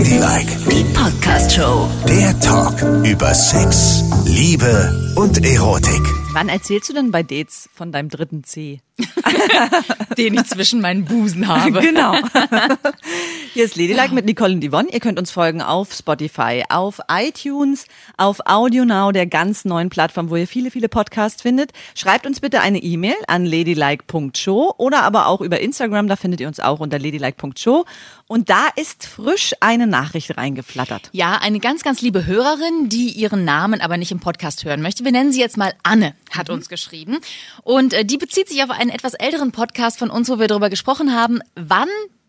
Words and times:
Ladylike, 0.00 0.56
Die 0.70 0.84
Podcast-Show. 0.94 1.86
der 2.08 2.40
Talk 2.40 2.80
über 3.04 3.34
Sex, 3.34 4.02
Liebe 4.24 5.12
und 5.14 5.44
Erotik. 5.44 6.00
Wann 6.32 6.48
erzählst 6.48 6.88
du 6.88 6.94
denn 6.94 7.10
bei 7.10 7.22
Dates 7.22 7.68
von 7.74 7.92
deinem 7.92 8.08
dritten 8.08 8.42
C? 8.42 8.80
den 10.16 10.34
ich 10.34 10.44
zwischen 10.44 10.80
meinen 10.80 11.04
Busen 11.04 11.46
habe. 11.48 11.80
Genau. 11.90 12.14
Hier 13.52 13.64
ist 13.64 13.76
Ladylike 13.76 14.14
mit 14.14 14.24
Nicole 14.24 14.54
und 14.54 14.64
Yvonne. 14.64 14.88
Ihr 14.92 15.00
könnt 15.00 15.18
uns 15.18 15.30
folgen 15.30 15.60
auf 15.60 15.92
Spotify, 15.92 16.62
auf 16.68 17.00
iTunes, 17.10 17.86
auf 18.16 18.38
AudioNow, 18.44 19.12
der 19.12 19.26
ganz 19.26 19.64
neuen 19.64 19.88
Plattform, 19.88 20.30
wo 20.30 20.36
ihr 20.36 20.46
viele, 20.46 20.70
viele 20.70 20.88
Podcasts 20.88 21.42
findet. 21.42 21.72
Schreibt 21.94 22.26
uns 22.26 22.40
bitte 22.40 22.60
eine 22.60 22.78
E-Mail 22.78 23.16
an 23.26 23.44
ladylike.show 23.44 24.74
oder 24.76 25.02
aber 25.02 25.26
auch 25.26 25.40
über 25.40 25.60
Instagram, 25.60 26.06
da 26.06 26.16
findet 26.16 26.40
ihr 26.40 26.48
uns 26.48 26.60
auch 26.60 26.80
unter 26.80 26.98
ladylike.show. 26.98 27.84
Und 28.30 28.48
da 28.48 28.68
ist 28.76 29.06
frisch 29.06 29.54
eine 29.58 29.88
Nachricht 29.88 30.36
reingeflattert. 30.36 31.08
Ja, 31.10 31.38
eine 31.42 31.58
ganz, 31.58 31.82
ganz 31.82 32.00
liebe 32.00 32.26
Hörerin, 32.26 32.88
die 32.88 33.10
ihren 33.10 33.44
Namen 33.44 33.80
aber 33.80 33.96
nicht 33.96 34.12
im 34.12 34.20
Podcast 34.20 34.64
hören 34.64 34.82
möchte. 34.82 35.04
Wir 35.04 35.10
nennen 35.10 35.32
sie 35.32 35.40
jetzt 35.40 35.56
mal 35.56 35.74
Anne, 35.82 36.14
hat 36.30 36.48
uns 36.48 36.68
geschrieben. 36.68 37.18
Und 37.64 37.92
äh, 37.92 38.04
die 38.04 38.18
bezieht 38.18 38.48
sich 38.48 38.62
auf 38.62 38.70
einen 38.90 38.96
etwas 38.96 39.14
älteren 39.14 39.52
Podcast 39.52 39.98
von 39.98 40.10
uns, 40.10 40.28
wo 40.28 40.38
wir 40.38 40.48
darüber 40.48 40.68
gesprochen 40.68 41.14
haben, 41.14 41.40
wann 41.54 41.88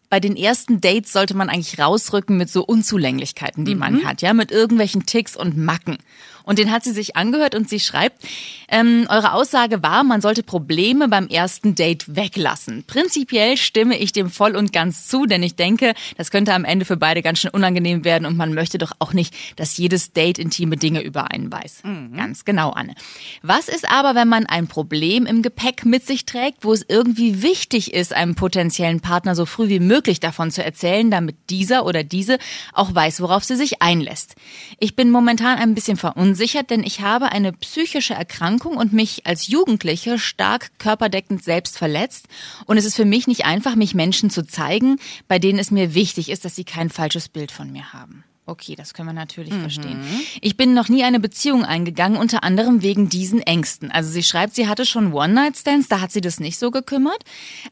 bei 0.09 0.19
den 0.19 0.35
ersten 0.35 0.81
Dates 0.81 1.13
sollte 1.13 1.33
man 1.35 1.49
eigentlich 1.49 1.79
rausrücken 1.79 2.37
mit 2.37 2.49
so 2.49 2.63
Unzulänglichkeiten, 2.63 3.65
die 3.65 3.75
man 3.75 4.05
hat, 4.05 4.21
ja, 4.21 4.33
mit 4.33 4.51
irgendwelchen 4.51 5.05
Ticks 5.05 5.37
und 5.37 5.57
Macken. 5.57 5.97
Und 6.43 6.59
den 6.59 6.71
hat 6.71 6.83
sie 6.83 6.91
sich 6.91 7.15
angehört 7.15 7.55
und 7.55 7.69
sie 7.69 7.79
schreibt, 7.79 8.23
ähm, 8.69 9.05
eure 9.09 9.33
Aussage 9.33 9.83
war, 9.83 10.03
man 10.03 10.21
sollte 10.21 10.43
Probleme 10.43 11.07
beim 11.07 11.27
ersten 11.27 11.75
Date 11.75 12.15
weglassen. 12.15 12.83
Prinzipiell 12.87 13.57
stimme 13.57 13.97
ich 13.97 14.13
dem 14.13 14.29
voll 14.29 14.55
und 14.55 14.73
ganz 14.73 15.07
zu, 15.07 15.25
denn 15.25 15.43
ich 15.43 15.55
denke, 15.55 15.93
das 16.17 16.31
könnte 16.31 16.53
am 16.53 16.65
Ende 16.65 16.85
für 16.85 16.97
beide 16.97 17.21
ganz 17.21 17.39
schön 17.39 17.51
unangenehm 17.51 18.05
werden 18.05 18.25
und 18.25 18.37
man 18.37 18.53
möchte 18.53 18.77
doch 18.77 18.93
auch 18.99 19.13
nicht, 19.13 19.33
dass 19.57 19.77
jedes 19.77 20.13
Date 20.13 20.39
intime 20.39 20.77
Dinge 20.77 21.01
über 21.01 21.31
einen 21.31 21.51
weiß. 21.51 21.83
Ganz 22.15 22.45
genau, 22.45 22.71
Anne. 22.71 22.95
Was 23.41 23.67
ist 23.67 23.89
aber, 23.89 24.15
wenn 24.15 24.27
man 24.27 24.45
ein 24.45 24.67
Problem 24.67 25.25
im 25.25 25.41
Gepäck 25.41 25.85
mit 25.85 26.05
sich 26.07 26.25
trägt, 26.25 26.63
wo 26.63 26.73
es 26.73 26.85
irgendwie 26.87 27.41
wichtig 27.41 27.93
ist, 27.93 28.13
einem 28.13 28.35
potenziellen 28.35 29.01
Partner 29.01 29.35
so 29.35 29.45
früh 29.45 29.67
wie 29.69 29.79
möglich 29.79 30.19
davon 30.19 30.51
zu 30.51 30.63
erzählen, 30.63 31.11
damit 31.11 31.35
dieser 31.49 31.85
oder 31.85 32.03
diese 32.03 32.37
auch 32.73 32.93
weiß, 32.93 33.21
worauf 33.21 33.43
sie 33.43 33.55
sich 33.55 33.81
einlässt? 33.81 34.35
Ich 34.79 34.95
bin 34.95 35.11
momentan 35.11 35.57
ein 35.57 35.75
bisschen 35.75 35.97
verunsichert, 35.97 36.30
denn 36.71 36.83
ich 36.83 37.01
habe 37.01 37.31
eine 37.31 37.53
psychische 37.53 38.13
Erkrankung 38.13 38.77
und 38.77 38.93
mich 38.93 39.25
als 39.25 39.47
Jugendliche 39.47 40.19
stark 40.19 40.77
körperdeckend 40.79 41.43
selbst 41.43 41.77
verletzt. 41.77 42.27
Und 42.65 42.77
es 42.77 42.85
ist 42.85 42.95
für 42.95 43.05
mich 43.05 43.27
nicht 43.27 43.45
einfach, 43.45 43.75
mich 43.75 43.93
Menschen 43.93 44.29
zu 44.29 44.45
zeigen, 44.45 44.97
bei 45.27 45.39
denen 45.39 45.59
es 45.59 45.71
mir 45.71 45.93
wichtig 45.93 46.29
ist, 46.29 46.45
dass 46.45 46.55
sie 46.55 46.63
kein 46.63 46.89
falsches 46.89 47.29
Bild 47.29 47.51
von 47.51 47.71
mir 47.71 47.93
haben. 47.93 48.23
Okay, 48.51 48.75
das 48.75 48.93
können 48.93 49.07
wir 49.07 49.13
natürlich 49.13 49.53
verstehen. 49.53 50.03
Ich 50.41 50.57
bin 50.57 50.73
noch 50.73 50.89
nie 50.89 51.05
eine 51.05 51.21
Beziehung 51.21 51.63
eingegangen, 51.63 52.17
unter 52.17 52.43
anderem 52.43 52.81
wegen 52.81 53.07
diesen 53.07 53.41
Ängsten. 53.41 53.89
Also 53.91 54.11
sie 54.11 54.23
schreibt, 54.23 54.55
sie 54.55 54.67
hatte 54.67 54.85
schon 54.85 55.13
One-Night-Stands, 55.13 55.87
da 55.87 56.01
hat 56.01 56.11
sie 56.11 56.19
das 56.19 56.41
nicht 56.41 56.59
so 56.59 56.69
gekümmert. 56.69 57.23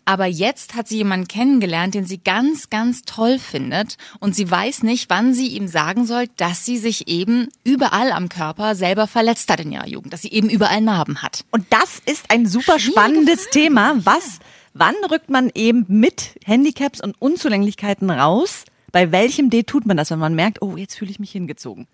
Aber 0.05 0.25
jetzt 0.25 0.75
hat 0.75 0.87
sie 0.87 0.95
jemanden 0.95 1.27
kennengelernt, 1.27 1.95
den 1.95 2.05
sie 2.05 2.19
ganz, 2.19 2.69
ganz 2.69 3.01
toll 3.01 3.39
findet. 3.39 3.97
Und 4.21 4.37
sie 4.37 4.49
weiß 4.49 4.83
nicht, 4.83 5.09
wann 5.09 5.33
sie 5.33 5.47
ihm 5.47 5.67
sagen 5.67 6.05
soll, 6.05 6.27
dass 6.37 6.63
sie 6.63 6.77
sich 6.77 7.09
eben 7.09 7.49
überall 7.65 8.13
am 8.13 8.29
Körper 8.29 8.73
selber 8.73 9.05
verletzt 9.05 9.51
hat 9.51 9.59
in 9.59 9.73
ihrer 9.73 9.87
Jugend. 9.87 10.13
Dass 10.13 10.21
sie 10.21 10.31
eben 10.31 10.49
überall 10.49 10.79
Narben 10.79 11.21
hat. 11.21 11.43
Und 11.51 11.65
das 11.71 12.01
ist 12.05 12.31
ein 12.31 12.45
super 12.45 12.79
spannendes 12.79 13.41
Frage. 13.41 13.51
Thema. 13.51 13.95
Was, 14.05 14.39
wann 14.73 14.95
rückt 15.11 15.29
man 15.29 15.51
eben 15.55 15.83
mit 15.89 16.39
Handicaps 16.45 17.01
und 17.01 17.21
Unzulänglichkeiten 17.21 18.09
raus? 18.09 18.63
Bei 18.91 19.11
welchem 19.11 19.49
Date 19.49 19.67
tut 19.67 19.85
man 19.85 19.97
das, 19.97 20.11
wenn 20.11 20.19
man 20.19 20.35
merkt, 20.35 20.61
oh, 20.61 20.77
jetzt 20.77 20.95
fühle 20.95 21.11
ich 21.11 21.19
mich 21.19 21.31
hingezogen? 21.31 21.87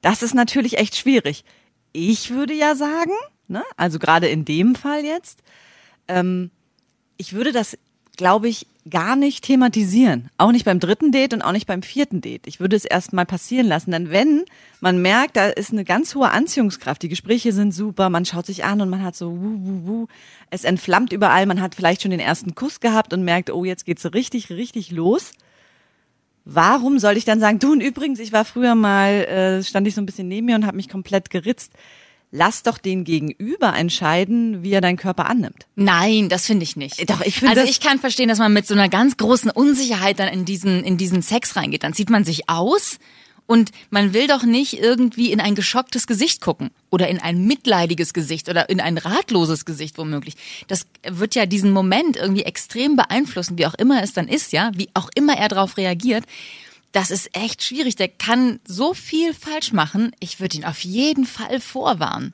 Das 0.00 0.22
ist 0.22 0.34
natürlich 0.34 0.78
echt 0.78 0.96
schwierig. 0.96 1.44
Ich 1.92 2.30
würde 2.30 2.54
ja 2.54 2.74
sagen, 2.74 3.12
ne, 3.48 3.62
also 3.76 3.98
gerade 3.98 4.28
in 4.28 4.44
dem 4.44 4.74
Fall 4.74 5.04
jetzt, 5.04 5.42
ähm, 6.08 6.50
ich 7.16 7.32
würde 7.32 7.52
das, 7.52 7.78
glaube 8.16 8.48
ich, 8.48 8.66
gar 8.90 9.14
nicht 9.14 9.44
thematisieren. 9.44 10.28
Auch 10.38 10.50
nicht 10.50 10.64
beim 10.64 10.80
dritten 10.80 11.12
Date 11.12 11.34
und 11.34 11.42
auch 11.42 11.52
nicht 11.52 11.66
beim 11.66 11.82
vierten 11.82 12.20
Date. 12.20 12.46
Ich 12.46 12.58
würde 12.58 12.74
es 12.74 12.84
erst 12.84 13.12
mal 13.12 13.24
passieren 13.24 13.66
lassen. 13.66 13.92
Denn 13.92 14.10
wenn 14.10 14.44
man 14.80 15.00
merkt, 15.00 15.36
da 15.36 15.46
ist 15.46 15.70
eine 15.70 15.84
ganz 15.84 16.14
hohe 16.14 16.30
Anziehungskraft, 16.30 17.02
die 17.02 17.08
Gespräche 17.08 17.52
sind 17.52 17.72
super, 17.72 18.10
man 18.10 18.24
schaut 18.24 18.46
sich 18.46 18.64
an 18.64 18.80
und 18.80 18.90
man 18.90 19.02
hat 19.02 19.14
so 19.14 19.30
wuh, 19.30 19.58
wuh, 19.60 19.86
wuh, 19.86 20.06
es 20.50 20.64
entflammt 20.64 21.12
überall, 21.12 21.46
man 21.46 21.60
hat 21.60 21.76
vielleicht 21.76 22.02
schon 22.02 22.10
den 22.10 22.20
ersten 22.20 22.56
Kuss 22.56 22.80
gehabt 22.80 23.12
und 23.12 23.24
merkt, 23.24 23.50
oh, 23.52 23.64
jetzt 23.64 23.84
geht's 23.86 24.12
richtig, 24.12 24.50
richtig 24.50 24.90
los. 24.90 25.32
Warum 26.44 26.98
soll 26.98 27.16
ich 27.16 27.24
dann 27.24 27.40
sagen, 27.40 27.58
du 27.58 27.72
und 27.72 27.80
übrigens, 27.80 28.18
ich 28.18 28.32
war 28.32 28.44
früher 28.44 28.74
mal, 28.74 29.10
äh, 29.24 29.62
stand 29.62 29.86
ich 29.86 29.94
so 29.94 30.00
ein 30.00 30.06
bisschen 30.06 30.28
neben 30.28 30.46
mir 30.46 30.56
und 30.56 30.66
habe 30.66 30.76
mich 30.76 30.88
komplett 30.88 31.30
geritzt. 31.30 31.72
Lass 32.34 32.62
doch 32.62 32.78
den 32.78 33.04
Gegenüber 33.04 33.74
entscheiden, 33.76 34.62
wie 34.62 34.72
er 34.72 34.80
deinen 34.80 34.96
Körper 34.96 35.28
annimmt. 35.28 35.66
Nein, 35.76 36.30
das 36.30 36.46
finde 36.46 36.64
ich 36.64 36.76
nicht. 36.76 37.08
Doch, 37.10 37.20
ich 37.20 37.40
finde 37.40 37.54
Also 37.54 37.70
ich 37.70 37.78
kann 37.78 37.98
verstehen, 37.98 38.28
dass 38.28 38.38
man 38.38 38.54
mit 38.54 38.66
so 38.66 38.72
einer 38.72 38.88
ganz 38.88 39.18
großen 39.18 39.50
Unsicherheit 39.50 40.18
dann 40.18 40.28
in 40.28 40.46
diesen, 40.46 40.82
in 40.82 40.96
diesen 40.96 41.20
Sex 41.20 41.56
reingeht. 41.56 41.84
Dann 41.84 41.92
zieht 41.92 42.08
man 42.08 42.24
sich 42.24 42.48
aus 42.48 42.98
und 43.52 43.70
man 43.90 44.14
will 44.14 44.28
doch 44.28 44.44
nicht 44.44 44.78
irgendwie 44.78 45.30
in 45.30 45.38
ein 45.38 45.54
geschocktes 45.54 46.06
Gesicht 46.06 46.40
gucken 46.40 46.70
oder 46.88 47.08
in 47.08 47.18
ein 47.18 47.44
mitleidiges 47.44 48.14
Gesicht 48.14 48.48
oder 48.48 48.70
in 48.70 48.80
ein 48.80 48.96
ratloses 48.96 49.66
Gesicht 49.66 49.98
womöglich. 49.98 50.36
Das 50.68 50.86
wird 51.06 51.34
ja 51.34 51.44
diesen 51.44 51.70
Moment 51.70 52.16
irgendwie 52.16 52.44
extrem 52.44 52.96
beeinflussen, 52.96 53.58
wie 53.58 53.66
auch 53.66 53.74
immer 53.74 54.02
es 54.02 54.14
dann 54.14 54.26
ist, 54.26 54.52
ja, 54.52 54.70
wie 54.72 54.88
auch 54.94 55.10
immer 55.14 55.36
er 55.36 55.48
darauf 55.48 55.76
reagiert. 55.76 56.24
Das 56.92 57.10
ist 57.10 57.36
echt 57.36 57.62
schwierig. 57.62 57.94
Der 57.96 58.08
kann 58.08 58.58
so 58.66 58.94
viel 58.94 59.34
falsch 59.34 59.74
machen. 59.74 60.12
Ich 60.18 60.40
würde 60.40 60.56
ihn 60.56 60.64
auf 60.64 60.82
jeden 60.82 61.26
Fall 61.26 61.60
vorwarnen. 61.60 62.32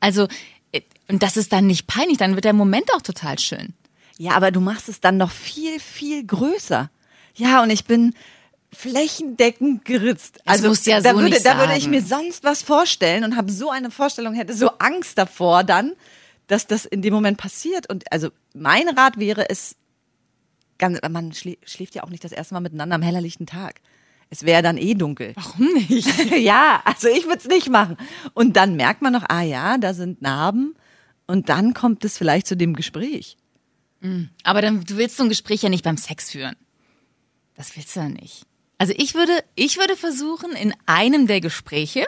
Also, 0.00 0.28
äh, 0.72 0.82
und 1.08 1.22
das 1.22 1.38
ist 1.38 1.50
dann 1.54 1.66
nicht 1.66 1.86
peinlich, 1.86 2.18
dann 2.18 2.34
wird 2.34 2.44
der 2.44 2.52
Moment 2.52 2.92
auch 2.92 3.00
total 3.00 3.38
schön. 3.38 3.72
Ja, 4.18 4.32
aber 4.32 4.50
du 4.50 4.60
machst 4.60 4.90
es 4.90 5.00
dann 5.00 5.16
noch 5.16 5.30
viel, 5.30 5.80
viel 5.80 6.26
größer. 6.26 6.90
Ja, 7.36 7.62
und 7.62 7.70
ich 7.70 7.86
bin 7.86 8.12
flächendeckend 8.72 9.84
geritzt. 9.84 10.40
Also 10.44 10.68
musst 10.68 10.86
du 10.86 10.90
ja 10.90 11.00
da, 11.00 11.12
so 11.12 11.20
würde, 11.20 11.40
da 11.42 11.58
würde 11.58 11.76
ich 11.76 11.88
mir 11.88 12.02
sonst 12.02 12.44
was 12.44 12.62
vorstellen 12.62 13.24
und 13.24 13.36
habe 13.36 13.50
so 13.50 13.70
eine 13.70 13.90
Vorstellung, 13.90 14.34
hätte 14.34 14.54
so 14.54 14.70
Angst 14.78 15.18
davor 15.18 15.64
dann, 15.64 15.92
dass 16.46 16.66
das 16.66 16.84
in 16.84 17.02
dem 17.02 17.14
Moment 17.14 17.38
passiert. 17.38 17.88
Und 17.88 18.10
also 18.12 18.30
mein 18.54 18.88
Rat 18.88 19.18
wäre 19.18 19.48
es, 19.48 19.76
ganz, 20.78 20.98
man 21.08 21.32
schläft 21.32 21.94
ja 21.94 22.04
auch 22.04 22.10
nicht 22.10 22.24
das 22.24 22.32
erste 22.32 22.54
Mal 22.54 22.60
miteinander 22.60 22.96
am 22.96 23.02
hellerlichten 23.02 23.46
Tag. 23.46 23.80
Es 24.30 24.44
wäre 24.44 24.62
dann 24.62 24.76
eh 24.76 24.94
dunkel. 24.94 25.32
Warum 25.36 25.72
nicht? 25.72 26.08
ja, 26.38 26.82
also 26.84 27.08
ich 27.08 27.24
würde 27.24 27.38
es 27.38 27.46
nicht 27.46 27.70
machen. 27.70 27.96
Und 28.34 28.56
dann 28.56 28.76
merkt 28.76 29.00
man 29.00 29.12
noch, 29.12 29.24
ah 29.28 29.42
ja, 29.42 29.78
da 29.78 29.94
sind 29.94 30.20
Narben. 30.20 30.74
Und 31.26 31.48
dann 31.48 31.72
kommt 31.72 32.04
es 32.04 32.18
vielleicht 32.18 32.46
zu 32.46 32.56
dem 32.56 32.74
Gespräch. 32.74 33.36
Aber 34.44 34.62
dann, 34.62 34.84
du 34.84 34.96
willst 34.96 35.16
so 35.16 35.22
ein 35.22 35.28
Gespräch 35.28 35.62
ja 35.62 35.68
nicht 35.68 35.84
beim 35.84 35.96
Sex 35.96 36.30
führen. 36.30 36.56
Das 37.54 37.74
willst 37.76 37.96
du 37.96 38.00
ja 38.00 38.08
nicht. 38.08 38.46
Also 38.78 38.94
ich 38.96 39.14
würde, 39.14 39.32
ich 39.56 39.78
würde 39.78 39.96
versuchen, 39.96 40.52
in 40.52 40.72
einem 40.86 41.26
der 41.26 41.40
Gespräche 41.40 42.06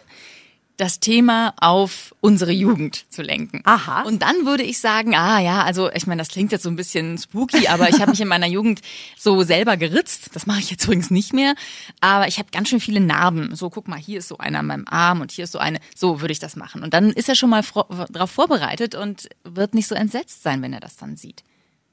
das 0.81 0.99
Thema 0.99 1.53
auf 1.61 2.15
unsere 2.21 2.53
Jugend 2.53 3.05
zu 3.11 3.21
lenken. 3.21 3.61
Aha. 3.65 4.03
Und 4.03 4.23
dann 4.23 4.47
würde 4.47 4.63
ich 4.63 4.79
sagen, 4.79 5.15
ah 5.15 5.39
ja, 5.39 5.63
also 5.63 5.91
ich 5.93 6.07
meine, 6.07 6.23
das 6.23 6.31
klingt 6.31 6.53
jetzt 6.53 6.63
so 6.63 6.71
ein 6.71 6.77
bisschen 6.77 7.19
spooky, 7.19 7.69
aber 7.69 7.91
ich 7.91 8.01
habe 8.01 8.13
mich 8.13 8.21
in 8.23 8.29
meiner 8.29 8.47
Jugend 8.47 8.81
so 9.19 9.43
selber 9.43 9.77
geritzt. 9.77 10.31
Das 10.33 10.47
mache 10.47 10.61
ich 10.61 10.71
jetzt 10.71 10.85
übrigens 10.85 11.11
nicht 11.11 11.35
mehr. 11.35 11.55
Aber 12.01 12.29
ich 12.29 12.39
habe 12.39 12.49
ganz 12.51 12.71
schön 12.71 12.81
viele 12.81 13.01
Narben. 13.01 13.55
So, 13.55 13.69
guck 13.69 13.89
mal, 13.89 13.99
hier 13.99 14.21
ist 14.21 14.29
so 14.29 14.39
einer 14.39 14.61
an 14.61 14.67
meinem 14.67 14.87
Arm 14.89 15.21
und 15.21 15.33
hier 15.33 15.45
ist 15.45 15.53
so 15.53 15.59
eine. 15.59 15.81
So 15.95 16.23
würde 16.23 16.33
ich 16.33 16.39
das 16.39 16.57
machen. 16.57 16.83
Und 16.83 16.95
dann 16.95 17.11
ist 17.11 17.29
er 17.29 17.35
schon 17.35 17.51
mal 17.51 17.63
darauf 18.09 18.31
vorbereitet 18.31 18.95
und 18.95 19.29
wird 19.45 19.75
nicht 19.75 19.87
so 19.87 19.95
entsetzt 19.95 20.43
sein, 20.43 20.63
wenn 20.63 20.73
er 20.73 20.81
das 20.81 20.97
dann 20.97 21.15
sieht. 21.15 21.45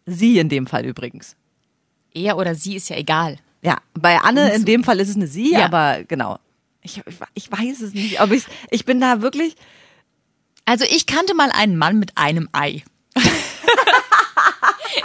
Sie 0.06 0.40
in 0.40 0.48
dem 0.48 0.66
Fall 0.66 0.86
übrigens. 0.86 1.36
Er 2.14 2.38
oder 2.38 2.56
sie 2.56 2.78
ist 2.78 2.90
ja 2.90 2.96
egal. 2.96 3.38
Ja, 3.62 3.78
bei 3.94 4.20
Anne 4.20 4.54
in 4.54 4.66
dem 4.66 4.84
Fall 4.84 5.00
ist 5.00 5.10
es 5.10 5.16
eine 5.16 5.28
Sie, 5.28 5.54
Ja. 5.54 5.66
aber 5.66 6.04
genau. 6.04 6.40
Ich, 6.82 7.02
ich, 7.06 7.16
ich 7.34 7.52
weiß 7.52 7.82
es 7.82 7.94
nicht, 7.94 8.22
aber 8.22 8.34
ich, 8.36 8.44
ich 8.70 8.86
bin 8.86 9.02
da 9.02 9.22
wirklich. 9.22 9.56
Also 10.66 10.86
ich 10.90 11.06
kannte 11.06 11.34
mal 11.34 11.50
einen 11.52 11.78
Mann 11.78 11.98
mit 12.00 12.18
einem 12.18 12.48
Ei. 12.54 12.84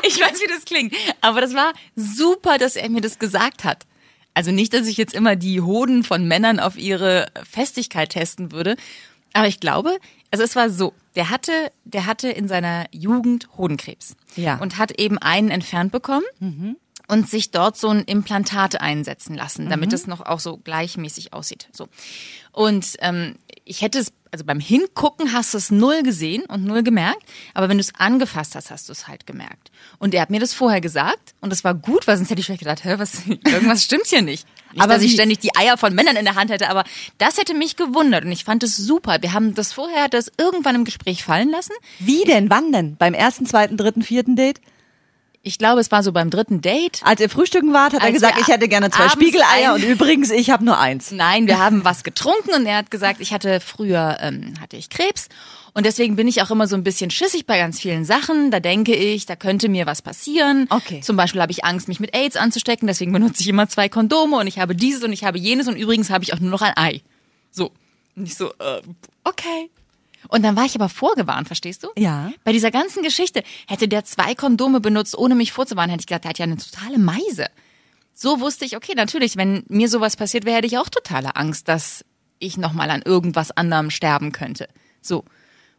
ich 0.03 0.21
weiß, 0.21 0.41
wie 0.41 0.49
das 0.49 0.65
klingt, 0.65 0.95
aber 1.21 1.41
das 1.41 1.55
war 1.55 1.73
super, 1.97 2.59
dass 2.59 2.77
er 2.77 2.89
mir 2.91 3.01
das 3.01 3.19
gesagt 3.19 3.65
hat. 3.65 3.87
Also 4.35 4.51
nicht, 4.51 4.73
dass 4.75 4.87
ich 4.87 4.97
jetzt 4.97 5.15
immer 5.15 5.37
die 5.37 5.61
Hoden 5.61 6.05
von 6.05 6.27
Männern 6.27 6.59
auf 6.61 6.77
ihre 6.79 7.27
Festigkeit 7.49 8.11
testen 8.11 8.51
würde, 8.53 8.77
aber 9.35 9.47
ich 9.47 9.61
glaube, 9.61 9.97
also 10.31 10.43
es 10.45 10.57
war 10.57 10.71
so, 10.71 10.95
der 11.17 11.31
hatte, 11.31 11.53
der 11.85 12.07
hatte 12.07 12.29
in 12.29 12.49
seiner 12.49 12.87
Jugend 12.93 13.49
Hodenkrebs 13.57 14.17
Ja. 14.37 14.57
und 14.57 14.79
hat 14.79 14.99
eben 14.99 15.19
einen 15.19 15.51
entfernt 15.51 15.93
bekommen 15.93 16.25
und 17.09 17.29
sich 17.29 17.51
dort 17.51 17.77
so 17.77 17.89
ein 17.89 18.05
Implantat 18.05 18.81
einsetzen 18.81 19.35
lassen, 19.35 19.69
damit 19.69 19.93
es 19.93 20.07
noch 20.07 20.21
auch 20.21 20.41
so 20.41 20.57
gleichmäßig 20.57 21.33
aussieht. 21.33 21.69
So. 21.73 21.89
Und 22.53 22.97
ähm, 23.01 23.37
ich 23.65 23.83
hätte 23.83 23.99
es, 23.99 24.13
also 24.31 24.45
beim 24.45 24.61
Hingucken 24.61 25.33
hast 25.33 25.55
du 25.55 25.59
es 25.59 25.71
null 25.71 26.03
gesehen 26.03 26.45
und 26.45 26.65
null 26.65 26.83
gemerkt, 26.83 27.23
aber 27.55 27.69
wenn 27.69 27.77
du 27.77 27.83
es 27.83 27.95
angefasst 27.97 28.55
hast, 28.55 28.71
hast 28.71 28.89
du 28.89 28.93
es 28.93 29.09
halt 29.09 29.27
gemerkt. 29.27 29.71
Und 29.99 30.15
er 30.15 30.23
hat 30.23 30.31
mir 30.31 30.41
das 30.41 30.55
vorher 30.55 30.81
gesagt 30.81 31.35
und 31.41 31.51
das 31.51 31.65
war 31.65 31.75
gut, 31.75 32.07
weil 32.07 32.17
sonst 32.17 32.31
hätte 32.31 32.41
ich 32.41 32.47
vielleicht 32.47 32.61
gedacht, 32.61 32.85
hä, 32.85 32.95
was, 32.99 33.27
irgendwas 33.27 33.85
stimmt 33.85 34.07
hier 34.07 34.23
nicht. 34.23 34.47
Nicht, 34.73 34.83
Aber 34.83 34.95
dass 34.95 35.03
ich 35.03 35.13
ständig 35.13 35.41
die 35.41 35.55
Eier 35.55 35.77
von 35.77 35.95
Männern 35.95 36.17
in 36.17 36.25
der 36.25 36.35
Hand 36.35 36.51
hätte, 36.51 36.71
aber 36.71 36.85
das 37.19 37.37
hätte 37.37 37.53
mich 37.53 37.77
gewundert 37.77 38.25
und 38.25 38.33
ich 38.33 38.45
fand 38.45 38.63
es 38.63 38.77
super. 38.77 39.19
Wir 39.21 39.35
haben 39.35 39.55
das 39.55 39.73
vorher, 39.73 40.09
das 40.09 40.33
irgendwann 40.39 40.77
im 40.77 40.85
Gespräch 40.85 41.25
fallen 41.25 41.51
lassen. 41.51 41.73
Wie 41.99 42.25
denn? 42.25 42.49
Wann 42.49 42.73
denn? 42.73 42.97
Beim 42.97 43.13
ersten, 43.13 43.45
zweiten, 43.45 43.77
dritten, 43.77 44.03
vierten 44.03 44.35
Date? 44.35 44.61
Ich 45.45 45.59
glaube, 45.59 45.81
es 45.81 45.91
war 45.91 46.05
so 46.05 46.13
beim 46.13 46.31
dritten 46.31 46.61
Date. 46.61 47.01
Als 47.03 47.21
ihr 47.21 47.29
frühstücken 47.29 47.73
wart, 47.73 47.95
hat 47.95 48.05
er 48.05 48.13
gesagt, 48.13 48.39
ich 48.41 48.47
hätte 48.47 48.69
gerne 48.69 48.91
zwei 48.91 49.09
Spiegeleier 49.09 49.75
und 49.75 49.83
übrigens, 49.83 50.31
ich 50.31 50.51
habe 50.51 50.65
nur 50.65 50.79
eins. 50.79 51.11
Nein, 51.11 51.49
wir 51.49 51.59
haben 51.59 51.85
was 51.85 52.05
getrunken 52.05 52.55
und 52.55 52.65
er 52.65 52.77
hat 52.77 52.93
gesagt, 52.93 53.21
ich 53.21 53.33
hatte 53.33 53.59
früher 53.59 54.19
ähm, 54.21 54.55
hatte 54.61 54.77
ich 54.77 54.89
Krebs 54.89 55.29
und 55.75 55.85
deswegen 55.85 56.15
bin 56.15 56.29
ich 56.29 56.43
auch 56.43 56.53
immer 56.53 56.69
so 56.69 56.77
ein 56.77 56.85
bisschen 56.85 57.11
schissig 57.11 57.45
bei 57.45 57.59
ganz 57.59 57.81
vielen 57.81 58.05
Sachen. 58.05 58.53
Da 58.53 58.61
denke 58.61 58.95
ich, 58.95 59.27
da 59.27 59.35
könnte 59.35 59.69
mir 59.69 59.85
was 59.85 60.01
passieren. 60.01 60.69
Okay. 60.71 61.01
Zum 61.01 61.17
Beispiel 61.17 61.43
habe 61.43 61.51
ich 61.51 61.65
Angst, 61.65 61.89
mich 61.89 61.99
mit 61.99 62.15
AIDS 62.15 62.37
anzustecken, 62.37 62.87
deswegen 62.87 63.13
benutze 63.13 63.43
ich 63.43 63.49
immer 63.49 63.69
zwei 63.69 63.89
Kondome 63.89 64.37
und 64.37 64.47
ich 64.47 64.61
habe 64.61 64.77
dieses 64.77 65.03
und 65.03 65.13
ich 65.13 65.25
habe 65.25 65.39
jenes 65.39 65.67
und 65.67 65.75
übrigens 65.75 66.11
habe 66.11 66.23
ich 66.23 66.33
auch 66.35 66.39
nur 66.39 66.51
noch 66.51 66.63
ein 66.63 66.77
Ei. 66.77 67.01
So 67.51 67.73
und 68.15 68.27
ich 68.27 68.37
so 68.37 68.51
äh, 68.61 68.81
okay. 69.25 69.71
Und 70.33 70.43
dann 70.45 70.57
war 70.57 70.65
ich 70.65 70.75
aber 70.75 70.89
vorgewarnt, 70.89 71.47
verstehst 71.47 71.85
du? 71.85 71.89
Ja. 71.95 72.33
Bei 72.43 72.53
dieser 72.53 72.71
ganzen 72.71 73.03
Geschichte 73.03 73.43
hätte 73.69 73.87
der 73.87 74.05
zwei 74.05 74.35
Kondome 74.35 74.81
benutzt, 74.81 75.17
ohne 75.17 75.35
mich 75.35 75.53
vorzuwarnen, 75.53 75.91
hätte 75.91 76.01
ich 76.01 76.07
gedacht, 76.07 76.25
der 76.25 76.31
hat 76.31 76.39
ja 76.39 76.45
eine 76.45 76.57
totale 76.57 76.97
Meise. 76.97 77.49
So 78.15 78.41
wusste 78.41 78.65
ich, 78.65 78.75
okay, 78.75 78.95
natürlich, 78.97 79.37
wenn 79.37 79.63
mir 79.69 79.91
sowas 79.91 80.17
passiert 80.17 80.47
wäre, 80.47 80.57
hätte 80.57 80.67
ich 80.67 80.79
auch 80.79 80.89
totale 80.89 81.37
Angst, 81.37 81.69
dass 81.69 82.03
ich 82.39 82.57
nochmal 82.57 82.89
an 82.89 83.03
irgendwas 83.03 83.51
anderem 83.51 83.91
sterben 83.91 84.33
könnte. 84.33 84.69
So. 85.03 85.27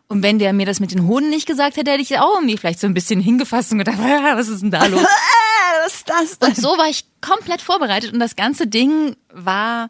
Und 0.07 0.21
wenn 0.21 0.37
der 0.37 0.53
mir 0.53 0.67
das 0.67 0.79
mit 0.79 0.91
den 0.91 1.07
Hoden 1.07 1.31
nicht 1.31 1.47
gesagt 1.47 1.75
hätte, 1.75 1.89
hätte 1.89 2.03
ich 2.03 2.19
auch 2.19 2.35
irgendwie 2.35 2.57
vielleicht 2.57 2.79
so 2.79 2.85
ein 2.85 2.93
bisschen 2.93 3.21
hingefasst 3.21 3.71
und 3.71 3.79
gedacht, 3.79 3.97
was 3.99 4.49
ist 4.49 4.61
denn 4.61 4.69
da 4.69 4.85
los? 4.87 5.01
Äh, 5.01 5.83
was 5.83 5.95
ist 5.95 6.09
das 6.09 6.37
denn? 6.37 6.49
Und 6.49 6.57
so 6.57 6.77
war 6.77 6.89
ich 6.89 7.05
komplett 7.21 7.61
vorbereitet 7.61 8.13
und 8.13 8.19
das 8.19 8.35
ganze 8.35 8.67
Ding 8.67 9.15
war 9.33 9.89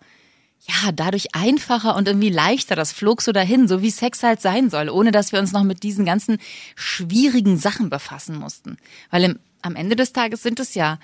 ja 0.68 0.92
dadurch 0.94 1.36
einfacher 1.36 1.96
und 1.96 2.08
irgendwie 2.08 2.30
leichter. 2.30 2.76
Das 2.76 2.92
flog 2.92 3.22
so 3.22 3.32
dahin, 3.32 3.68
so 3.68 3.82
wie 3.82 3.90
Sex 3.90 4.24
halt 4.24 4.42
sein 4.42 4.70
soll, 4.70 4.90
ohne 4.90 5.12
dass 5.12 5.32
wir 5.32 5.40
uns 5.40 5.52
noch 5.52 5.64
mit 5.64 5.84
diesen 5.84 6.06
ganzen 6.06 6.38
schwierigen 6.76 7.58
Sachen 7.58 7.90
befassen 7.90 8.38
mussten. 8.38 8.78
Weil 9.12 9.24
im, 9.26 9.40
am 9.62 9.76
Ende 9.76 9.96
des 9.96 10.14
Tages 10.14 10.42
sind 10.42 10.60
es 10.60 10.76
ja 10.76 11.00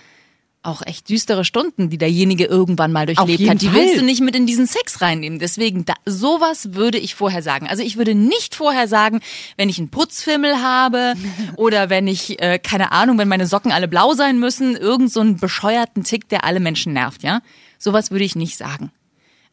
auch 0.62 0.82
echt 0.86 1.10
düstere 1.10 1.46
Stunden, 1.46 1.90
die 1.90 1.98
derjenige 1.98 2.44
irgendwann 2.46 2.92
mal 2.92 3.06
durchlebt 3.06 3.50
hat. 3.50 3.62
Die 3.62 3.68
Fall. 3.68 3.76
willst 3.76 3.98
du 3.98 4.04
nicht 4.04 4.20
mit 4.22 4.36
in 4.36 4.46
diesen 4.46 4.68
Sex 4.68 5.02
reinnehmen. 5.02 5.40
Deswegen, 5.40 5.86
da, 5.86 5.94
sowas 6.06 6.74
würde 6.74 6.98
ich 6.98 7.16
vorher 7.16 7.42
sagen. 7.42 7.68
Also 7.68 7.82
ich 7.82 7.96
würde 7.96 8.14
nicht 8.14 8.56
vorher 8.56 8.90
sagen, 8.90 9.22
wenn 9.56 9.70
ich 9.70 9.80
einen 9.80 9.90
Putzfimmel 9.90 10.62
habe 10.62 11.14
oder 11.56 11.90
wenn 11.90 12.08
ich, 12.08 12.42
äh, 12.42 12.60
keine 12.60 12.92
Ahnung, 12.92 13.18
wenn 13.18 13.30
meine 13.30 13.48
Socken 13.48 13.72
alle 13.72 13.88
blau 13.88 14.14
sein 14.14 14.38
müssen, 14.38 14.76
irgend 14.76 15.12
so 15.14 15.22
einen 15.22 15.38
bescheuerten 15.38 16.04
Tick, 16.04 16.28
der 16.28 16.44
alle 16.44 16.60
Menschen 16.60 16.92
nervt, 16.92 17.24
ja. 17.24 17.42
Sowas 17.78 18.12
würde 18.12 18.26
ich 18.26 18.36
nicht 18.36 18.58
sagen. 18.58 18.92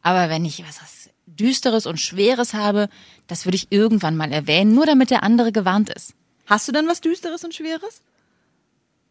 Aber 0.07 0.29
wenn 0.31 0.45
ich 0.45 0.63
was, 0.67 0.81
was 0.81 1.11
Düsteres 1.27 1.85
und 1.85 1.99
Schweres 2.01 2.55
habe, 2.55 2.89
das 3.27 3.45
würde 3.45 3.57
ich 3.57 3.67
irgendwann 3.73 4.17
mal 4.17 4.31
erwähnen, 4.31 4.73
nur 4.73 4.87
damit 4.87 5.11
der 5.11 5.25
andere 5.25 5.51
gewarnt 5.51 5.91
ist. 5.91 6.15
Hast 6.47 6.69
du 6.69 6.73
denn 6.73 6.87
was 6.87 7.01
Düsteres 7.01 7.43
und 7.43 7.55
Schweres? 7.57 8.03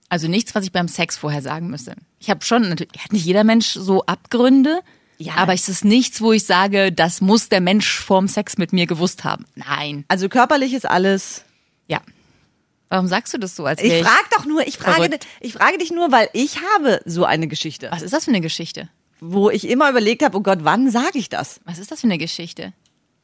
Also 0.07 0.29
nichts, 0.29 0.55
was 0.55 0.63
ich 0.63 0.71
beim 0.71 0.87
Sex 0.87 1.17
vorher 1.17 1.41
sagen 1.41 1.69
müsste. 1.69 1.95
Ich 2.19 2.29
habe 2.29 2.45
schon, 2.45 2.69
natürlich, 2.69 2.93
hat 3.03 3.11
nicht 3.11 3.25
jeder 3.25 3.43
Mensch 3.43 3.67
so 3.73 4.05
Abgründe, 4.05 4.79
Ja. 5.17 5.33
aber 5.35 5.53
es 5.53 5.67
ist 5.67 5.83
nichts, 5.83 6.21
wo 6.21 6.31
ich 6.31 6.45
sage, 6.45 6.93
das 6.93 7.19
muss 7.19 7.49
der 7.49 7.59
Mensch 7.59 7.99
vorm 7.99 8.29
Sex 8.29 8.57
mit 8.57 8.71
mir 8.71 8.85
gewusst 8.87 9.25
haben. 9.25 9.45
Nein. 9.55 10.05
Also 10.07 10.29
körperlich 10.29 10.73
ist 10.73 10.85
alles. 10.89 11.43
Ja. 11.87 11.99
Warum 12.87 13.07
sagst 13.07 13.33
du 13.33 13.37
das 13.37 13.55
so? 13.57 13.65
Als 13.65 13.81
Ich 13.81 14.01
frage 14.01 14.27
doch 14.31 14.45
nur, 14.45 14.65
ich 14.65 14.77
frage, 14.77 14.95
verrückt. 15.03 15.27
ich 15.41 15.51
frage 15.51 15.77
dich 15.77 15.91
nur, 15.91 16.13
weil 16.13 16.29
ich 16.31 16.59
habe 16.75 17.01
so 17.03 17.25
eine 17.25 17.47
Geschichte, 17.49 17.89
Was 17.91 18.01
ist 18.03 18.13
das 18.13 18.23
für 18.25 18.31
eine 18.31 18.39
Geschichte? 18.41 18.87
Wo 19.19 19.49
ich 19.49 19.67
immer 19.67 19.89
überlegt 19.89 20.23
habe, 20.23 20.37
oh 20.37 20.41
Gott, 20.41 20.59
wann 20.63 20.89
sage 20.91 21.17
ich 21.17 21.29
das? 21.29 21.59
Was 21.65 21.79
ist 21.79 21.91
das 21.91 22.01
für 22.01 22.07
eine 22.07 22.17
Geschichte? 22.17 22.73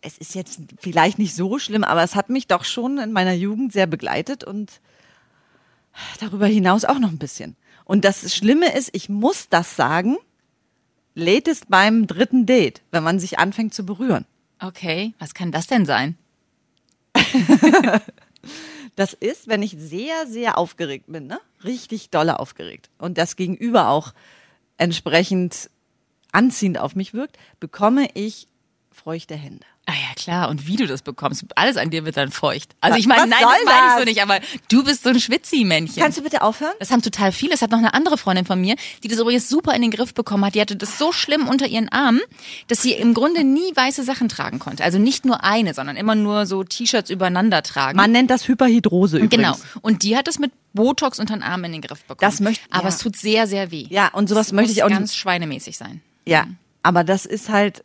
Es 0.01 0.17
ist 0.17 0.33
jetzt 0.33 0.59
vielleicht 0.79 1.19
nicht 1.19 1.35
so 1.35 1.59
schlimm, 1.59 1.83
aber 1.83 2.03
es 2.03 2.15
hat 2.15 2.29
mich 2.29 2.47
doch 2.47 2.63
schon 2.63 2.97
in 2.97 3.11
meiner 3.11 3.33
Jugend 3.33 3.71
sehr 3.71 3.87
begleitet 3.87 4.43
und 4.43 4.81
darüber 6.19 6.47
hinaus 6.47 6.85
auch 6.85 6.99
noch 6.99 7.09
ein 7.09 7.19
bisschen. 7.19 7.55
Und 7.85 8.05
das 8.05 8.33
Schlimme 8.33 8.73
ist, 8.73 8.89
ich 8.93 9.09
muss 9.09 9.49
das 9.49 9.75
sagen, 9.75 10.17
latest 11.13 11.69
beim 11.69 12.07
dritten 12.07 12.45
Date, 12.45 12.81
wenn 12.91 13.03
man 13.03 13.19
sich 13.19 13.37
anfängt 13.37 13.73
zu 13.73 13.85
berühren. 13.85 14.25
Okay, 14.59 15.13
was 15.19 15.33
kann 15.33 15.51
das 15.51 15.67
denn 15.67 15.85
sein? 15.85 16.17
Das 18.95 19.13
ist, 19.13 19.47
wenn 19.47 19.63
ich 19.63 19.75
sehr, 19.77 20.27
sehr 20.27 20.57
aufgeregt 20.57 21.05
bin, 21.07 21.27
ne? 21.27 21.39
Richtig 21.63 22.09
dolle 22.09 22.39
aufgeregt. 22.39 22.89
Und 22.97 23.17
das 23.17 23.35
Gegenüber 23.35 23.89
auch 23.89 24.13
entsprechend 24.77 25.69
anziehend 26.31 26.77
auf 26.77 26.95
mich 26.95 27.13
wirkt, 27.13 27.37
bekomme 27.59 28.07
ich 28.13 28.47
feuchte 28.91 29.35
Hände. 29.35 29.65
Ah 29.87 29.93
ja, 29.93 30.13
klar. 30.15 30.49
Und 30.49 30.67
wie 30.67 30.75
du 30.75 30.85
das 30.85 31.01
bekommst. 31.01 31.43
Alles 31.55 31.75
an 31.75 31.89
dir 31.89 32.05
wird 32.05 32.15
dann 32.15 32.29
feucht. 32.29 32.75
Also 32.81 32.99
ich 32.99 33.07
meine, 33.07 33.25
nein, 33.25 33.39
das 33.41 33.49
meine 33.65 33.87
ich 33.87 33.91
so 33.93 33.97
das? 33.99 34.05
nicht, 34.05 34.21
aber 34.21 34.39
du 34.69 34.83
bist 34.83 35.01
so 35.01 35.09
ein 35.09 35.19
Schwitzi-Männchen. 35.19 36.01
Kannst 36.03 36.19
du 36.19 36.21
bitte 36.21 36.43
aufhören? 36.43 36.73
Das 36.79 36.91
haben 36.91 37.01
total 37.01 37.31
viele. 37.31 37.55
Es 37.55 37.63
hat 37.63 37.71
noch 37.71 37.79
eine 37.79 37.95
andere 37.95 38.17
Freundin 38.19 38.45
von 38.45 38.61
mir, 38.61 38.75
die 39.03 39.07
das 39.07 39.17
übrigens 39.17 39.49
super 39.49 39.73
in 39.73 39.81
den 39.81 39.89
Griff 39.89 40.13
bekommen 40.13 40.45
hat. 40.45 40.53
Die 40.53 40.61
hatte 40.61 40.75
das 40.75 40.99
so 40.99 41.11
schlimm 41.11 41.47
unter 41.47 41.65
ihren 41.67 41.89
Armen, 41.89 42.21
dass 42.67 42.83
sie 42.83 42.93
im 42.93 43.15
Grunde 43.15 43.43
nie 43.43 43.75
weiße 43.75 44.03
Sachen 44.03 44.29
tragen 44.29 44.59
konnte. 44.59 44.83
Also 44.83 44.99
nicht 44.99 45.25
nur 45.25 45.43
eine, 45.43 45.73
sondern 45.73 45.95
immer 45.97 46.13
nur 46.13 46.45
so 46.45 46.63
T-Shirts 46.63 47.09
übereinander 47.09 47.63
tragen. 47.63 47.97
Man 47.97 48.11
nennt 48.11 48.29
das 48.29 48.47
Hyperhidrose 48.47 49.17
übrigens. 49.17 49.35
genau. 49.35 49.57
Und 49.81 50.03
die 50.03 50.15
hat 50.15 50.27
es 50.27 50.37
mit 50.37 50.51
Botox 50.73 51.17
unter 51.19 51.33
den 51.33 51.43
Armen 51.43 51.65
in 51.65 51.71
den 51.73 51.81
Griff 51.81 52.03
bekommen. 52.03 52.19
Das 52.31 52.39
möcht- 52.39 52.61
Aber 52.69 52.83
ja. 52.83 52.89
es 52.89 52.99
tut 52.99 53.17
sehr, 53.17 53.47
sehr 53.47 53.71
weh. 53.71 53.87
Ja, 53.89 54.09
und 54.09 54.29
sowas 54.29 54.47
Das 54.47 54.53
möchte 54.53 54.73
ich 54.73 54.83
auch 54.83 54.89
ganz 54.89 55.09
nicht. 55.11 55.19
schweinemäßig 55.19 55.75
sein. 55.75 56.01
Ja, 56.25 56.45
aber 56.83 57.03
das 57.03 57.25
ist 57.25 57.49
halt, 57.49 57.83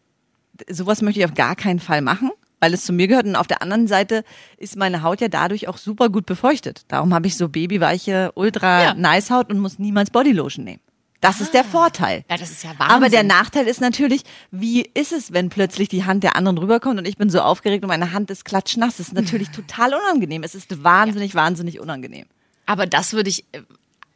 sowas 0.68 1.02
möchte 1.02 1.20
ich 1.20 1.26
auf 1.26 1.34
gar 1.34 1.56
keinen 1.56 1.80
Fall 1.80 2.02
machen, 2.02 2.30
weil 2.60 2.72
es 2.74 2.84
zu 2.84 2.92
mir 2.92 3.08
gehört. 3.08 3.26
Und 3.26 3.36
auf 3.36 3.46
der 3.46 3.62
anderen 3.62 3.86
Seite 3.88 4.24
ist 4.58 4.76
meine 4.76 5.02
Haut 5.02 5.20
ja 5.20 5.28
dadurch 5.28 5.68
auch 5.68 5.78
super 5.78 6.08
gut 6.08 6.26
befeuchtet. 6.26 6.82
Darum 6.88 7.12
habe 7.14 7.26
ich 7.26 7.36
so 7.36 7.48
babyweiche, 7.48 8.32
ultra 8.34 8.82
Ja. 8.82 8.94
nice 8.94 9.30
Haut 9.30 9.50
und 9.50 9.58
muss 9.58 9.78
niemals 9.78 10.10
Bodylotion 10.10 10.64
nehmen. 10.64 10.80
Das 11.22 11.40
ist 11.40 11.54
der 11.54 11.64
Vorteil. 11.64 12.24
Ja, 12.30 12.36
das 12.36 12.50
ist 12.50 12.62
ja 12.62 12.70
Aber 12.78 13.08
der 13.08 13.20
Wahnsinn. 13.20 13.26
Nachteil 13.26 13.66
ist 13.66 13.80
natürlich, 13.80 14.22
wie 14.50 14.82
ist 14.94 15.12
es, 15.12 15.32
wenn 15.32 15.48
plötzlich 15.48 15.88
die 15.88 16.04
Hand 16.04 16.22
der 16.22 16.36
anderen 16.36 16.58
rüberkommt 16.58 16.98
und 16.98 17.08
ich 17.08 17.16
bin 17.16 17.30
so 17.30 17.40
aufgeregt 17.40 17.82
und 17.82 17.88
meine 17.88 18.12
Hand 18.12 18.30
ist 18.30 18.44
klatschnass. 18.44 18.98
Das 18.98 19.08
ist 19.08 19.14
natürlich 19.14 19.48
total 19.52 19.94
unangenehm. 19.94 20.42
Es 20.42 20.54
ist 20.54 20.84
wahnsinnig, 20.84 21.34
wahnsinnig 21.34 21.80
unangenehm. 21.80 22.26
Aber 22.66 22.86
das 22.86 23.12
würde 23.14 23.30
ich. 23.30 23.44
äh, 23.52 23.62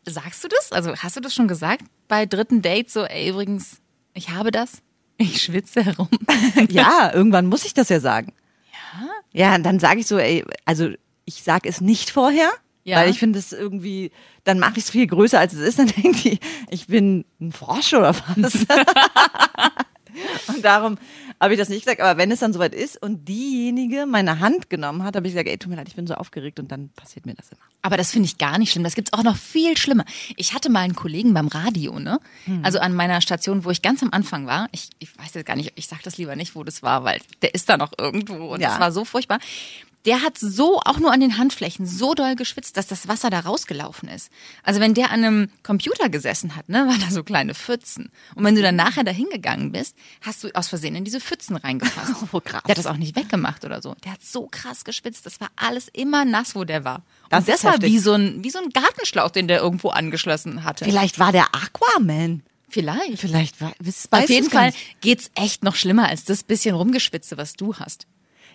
Sagst 0.07 0.43
du 0.45 0.49
das? 0.49 0.73
Also 0.73 0.95
hast 0.97 1.17
du 1.17 1.21
das 1.21 1.35
schon 1.35 1.47
gesagt? 1.49 1.83
Bei 2.09 2.27
dritten 2.27 2.63
Dates 2.63 2.93
so, 2.95 3.05
ey, 3.05 3.29
übrigens, 3.31 3.81
ich 4.21 4.29
habe 4.31 4.51
das. 4.51 4.83
Ich 5.17 5.43
schwitze 5.43 5.83
herum. 5.85 6.09
Ja, 6.69 7.11
irgendwann 7.15 7.47
muss 7.47 7.65
ich 7.65 7.73
das 7.75 7.89
ja 7.89 8.01
sagen. 8.01 8.35
Ja? 9.33 9.53
Ja, 9.53 9.59
dann 9.59 9.79
sage 9.81 10.01
ich 10.01 10.07
so, 10.07 10.19
ey, 10.19 10.45
also 10.67 10.91
ich 11.25 11.43
sage 11.43 11.69
es 11.71 11.81
nicht 11.81 12.11
vorher, 12.11 12.51
Ja. 12.85 12.99
weil 12.99 13.09
ich 13.11 13.19
finde 13.19 13.39
es 13.39 13.53
irgendwie, 13.53 14.11
dann 14.45 14.59
mache 14.59 14.75
ich 14.77 14.85
es 14.85 14.91
viel 14.91 15.07
größer 15.07 15.39
als 15.39 15.55
es 15.55 15.61
ist, 15.61 15.79
dann 15.81 15.87
denken 15.87 16.13
die, 16.23 16.39
ich 16.71 16.87
bin 16.87 17.25
ein 17.41 17.53
Frosch 17.53 17.95
oder 17.95 18.15
was. 18.37 18.67
und 20.49 20.65
darum 20.65 20.99
habe 21.41 21.55
ich 21.55 21.59
das 21.59 21.69
nicht 21.69 21.85
gesagt, 21.85 22.01
aber 22.01 22.19
wenn 22.19 22.31
es 22.31 22.41
dann 22.41 22.53
soweit 22.53 22.75
ist 22.75 23.01
und 23.03 23.27
diejenige 23.29 24.07
meine 24.07 24.41
Hand 24.41 24.69
genommen 24.71 25.05
hat, 25.05 25.17
habe 25.17 25.27
ich 25.27 25.33
gesagt, 25.33 25.49
ey, 25.49 25.59
tut 25.59 25.71
mir 25.71 25.77
leid, 25.77 25.89
ich 25.89 25.97
bin 25.97 26.07
so 26.07 26.15
aufgeregt 26.15 26.61
und 26.61 26.71
dann 26.71 26.91
passiert 26.91 27.27
mir 27.27 27.35
das 27.35 27.51
immer. 27.51 27.61
Aber 27.83 27.97
das 27.97 28.11
finde 28.13 28.27
ich 28.27 28.39
gar 28.39 28.59
nicht 28.59 28.73
schlimm. 28.73 28.85
Das 28.85 28.95
gibt's 28.95 29.13
auch 29.13 29.23
noch 29.23 29.37
viel 29.37 29.77
schlimmer. 29.77 30.05
Ich 30.37 30.53
hatte 30.55 30.71
mal 30.71 30.81
einen 30.81 30.95
Kollegen 30.95 31.33
beim 31.33 31.49
Radio, 31.49 31.99
ne? 31.99 32.21
Hm. 32.45 32.65
Also 32.65 32.79
an 32.79 32.95
meiner 32.95 33.21
Station, 33.21 33.65
wo 33.65 33.71
ich 33.71 33.81
ganz 33.83 34.03
am 34.03 34.11
Anfang 34.13 34.47
war. 34.47 34.69
Ich, 34.73 34.91
ich 34.99 35.17
weiß 35.19 35.35
jetzt 35.35 35.47
gar 35.47 35.57
nicht, 35.57 35.73
ich 35.77 35.87
sag 35.87 36.03
das 36.03 36.19
lieber 36.19 36.37
nicht, 36.37 36.55
wo 36.55 36.63
das 36.63 36.83
war, 36.83 37.05
weil 37.05 37.21
der 37.43 37.55
ist 37.55 37.69
da 37.69 37.77
noch 37.77 37.93
irgendwo 37.99 38.53
und 38.53 38.61
Ja. 38.61 38.69
das 38.71 38.81
war 38.81 38.93
so 38.93 39.05
furchtbar. 39.05 39.39
Der 40.07 40.23
hat 40.23 40.39
so, 40.39 40.81
auch 40.81 40.99
nur 40.99 41.13
an 41.13 41.21
den 41.21 41.37
Handflächen, 41.37 41.87
so 41.87 42.15
doll 42.15 42.35
geschwitzt, 42.35 42.77
dass 42.77 42.87
das 42.87 43.07
Wasser 43.07 43.29
da 43.29 43.41
rausgelaufen 43.41 44.09
ist. 44.09 44.31
Also 44.63 44.81
wenn 44.81 44.95
der 44.95 45.11
an 45.11 45.25
einem 45.25 45.51
Computer 45.63 46.09
gesessen 46.09 46.57
hat, 46.57 46.69
ne, 46.69 46.79
waren 46.89 47.01
da 47.01 47.11
so 47.11 47.23
kleine 47.23 47.55
Pfützen. 47.55 48.11
Und 48.35 48.45
wenn 48.45 48.55
du 48.55 48.63
dann 48.63 48.77
nachher 48.77 49.05
da 49.05 49.11
hingegangen 49.11 49.73
bist, 49.73 49.97
hast 50.23 50.43
du 50.43 50.49
aus 50.55 50.69
Versehen 50.69 50.95
in 50.97 51.05
diese 51.05 51.21
Pfützen 51.21 51.57
reingefasst. 51.57 52.11
Oh, 52.33 52.41
krass. 52.41 52.63
Der 52.65 52.73
hat 52.73 52.79
das 52.79 52.87
auch 52.87 52.97
nicht 52.97 53.17
weggemacht 53.17 53.65
oder 53.65 53.83
so. 53.83 53.97
Der 54.05 54.13
hat 54.13 54.23
so 54.23 54.47
krass 54.49 54.85
geschwitzt. 54.85 55.27
Das 55.27 55.41
war 55.41 55.49
alles 55.57 55.89
immer 55.89 56.25
nass, 56.25 56.55
wo 56.55 56.65
der 56.65 56.85
war. 56.85 57.03
Das 57.29 57.41
Und 57.41 57.49
das 57.49 57.65
war 57.65 57.83
wie 57.83 57.99
so, 57.99 58.13
ein, 58.13 58.45
wie 58.45 58.51
so 58.51 58.59
ein 58.59 58.71
Gartenschlauch, 58.71 59.31
den 59.31 59.49
der 59.49 59.61
irgendwo 59.61 59.89
angeschlossen 59.89 60.63
hatte. 60.63 60.85
Vielleicht 60.85 61.19
war 61.19 61.33
der 61.33 61.47
Aquaman. 61.55 62.43
Vielleicht. 62.69 63.19
Vielleicht 63.19 63.61
war, 63.61 63.73
Auf 64.11 64.31
jeden 64.31 64.49
Fall 64.49 64.73
geht's 65.01 65.31
echt 65.35 65.65
noch 65.65 65.75
schlimmer 65.75 66.09
als 66.09 66.25
das 66.25 66.45
bisschen 66.45 66.75
rumgeschwitze, 66.75 67.37
was 67.37 67.55
du 67.55 67.75
hast. 67.75 68.07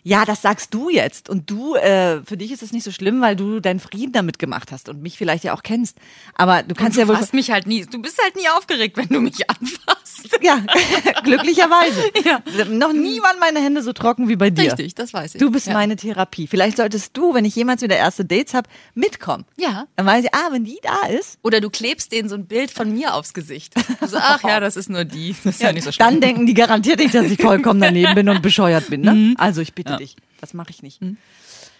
Ja, 0.07 0.23
das 0.23 0.43
sagst 0.43 0.71
du 0.71 0.89
jetzt. 0.91 1.29
Und 1.29 1.49
du, 1.49 1.73
äh, 1.73 2.23
für 2.23 2.37
dich 2.37 2.51
ist 2.51 2.61
es 2.61 2.71
nicht 2.71 2.83
so 2.83 2.91
schlimm, 2.91 3.21
weil 3.21 3.35
du 3.35 3.59
deinen 3.59 3.79
Frieden 3.79 4.11
damit 4.11 4.37
gemacht 4.37 4.71
hast 4.71 4.87
und 4.87 5.01
mich 5.01 5.17
vielleicht 5.17 5.43
ja 5.43 5.51
auch 5.51 5.63
kennst. 5.63 5.97
Aber 6.35 6.61
du 6.61 6.75
kannst 6.75 6.95
du 6.95 7.01
ja 7.01 7.07
wohl. 7.07 7.15
fasst 7.15 7.33
mich 7.33 7.49
halt 7.49 7.65
nie. 7.65 7.87
Du 7.87 7.99
bist 7.99 8.21
halt 8.21 8.35
nie 8.35 8.47
aufgeregt, 8.49 8.97
wenn 8.97 9.07
du 9.07 9.19
mich 9.19 9.49
anfasst. 9.49 10.04
Hast. 10.17 10.39
Ja, 10.45 10.59
glücklicherweise. 11.23 12.03
Ja. 12.23 12.39
Noch 12.65 12.93
nie 12.93 13.19
waren 13.21 13.39
meine 13.39 13.59
Hände 13.59 13.81
so 13.81 13.93
trocken 13.93 14.27
wie 14.27 14.35
bei 14.35 14.51
dir. 14.51 14.65
Richtig, 14.65 14.93
das 14.93 15.13
weiß 15.13 15.35
ich. 15.35 15.39
Du 15.39 15.49
bist 15.49 15.67
ja. 15.67 15.73
meine 15.73 15.95
Therapie. 15.95 16.45
Vielleicht 16.45 16.77
solltest 16.77 17.17
du, 17.17 17.33
wenn 17.33 17.45
ich 17.45 17.55
jemals 17.55 17.81
wieder 17.81 17.95
erste 17.95 18.25
Dates 18.25 18.53
habe, 18.53 18.69
mitkommen. 18.93 19.45
Ja. 19.57 19.87
Dann 19.95 20.05
weiß 20.05 20.25
ich, 20.25 20.33
ah, 20.35 20.51
wenn 20.51 20.65
die 20.65 20.77
da 20.83 21.07
ist, 21.07 21.39
Oder 21.41 21.61
du 21.61 21.69
klebst 21.69 22.11
denen 22.11 22.29
so 22.29 22.35
ein 22.35 22.45
Bild 22.45 22.69
von 22.69 22.93
mir 22.93 23.15
aufs 23.15 23.33
Gesicht. 23.33 23.73
Also, 24.01 24.17
ach 24.19 24.43
ja, 24.47 24.59
das 24.59 24.75
ist 24.75 24.89
nur 24.89 25.05
die. 25.05 25.35
Das 25.43 25.55
ist 25.55 25.61
ja, 25.61 25.73
nicht 25.73 25.83
so 25.83 25.91
schlimm. 25.91 26.07
dann 26.07 26.21
denken 26.21 26.45
die 26.45 26.53
garantiert 26.53 26.99
nicht, 26.99 27.15
dass 27.15 27.25
ich 27.25 27.41
vollkommen 27.41 27.81
daneben 27.81 28.13
bin 28.13 28.29
und 28.29 28.41
bescheuert 28.41 28.89
bin. 28.89 29.01
Ne? 29.01 29.13
Mhm. 29.13 29.35
Also 29.37 29.61
ich 29.61 29.73
bitte 29.73 29.97
dich, 29.97 30.15
das 30.41 30.53
mache 30.53 30.69
ich 30.69 30.83
nicht. 30.83 31.01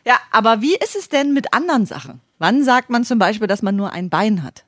Ja, 0.06 0.20
aber 0.32 0.62
wie 0.62 0.76
ist 0.76 0.96
es 0.96 1.10
denn 1.10 1.34
mit 1.34 1.54
anderen 1.54 1.86
Sachen? 1.86 2.22
Wann 2.38 2.64
sagt 2.64 2.90
man 2.90 3.04
zum 3.04 3.20
Beispiel, 3.20 3.48
dass 3.48 3.62
man 3.62 3.76
nur 3.76 3.92
ein 3.92 4.10
Bein 4.10 4.44
hat? 4.44 4.65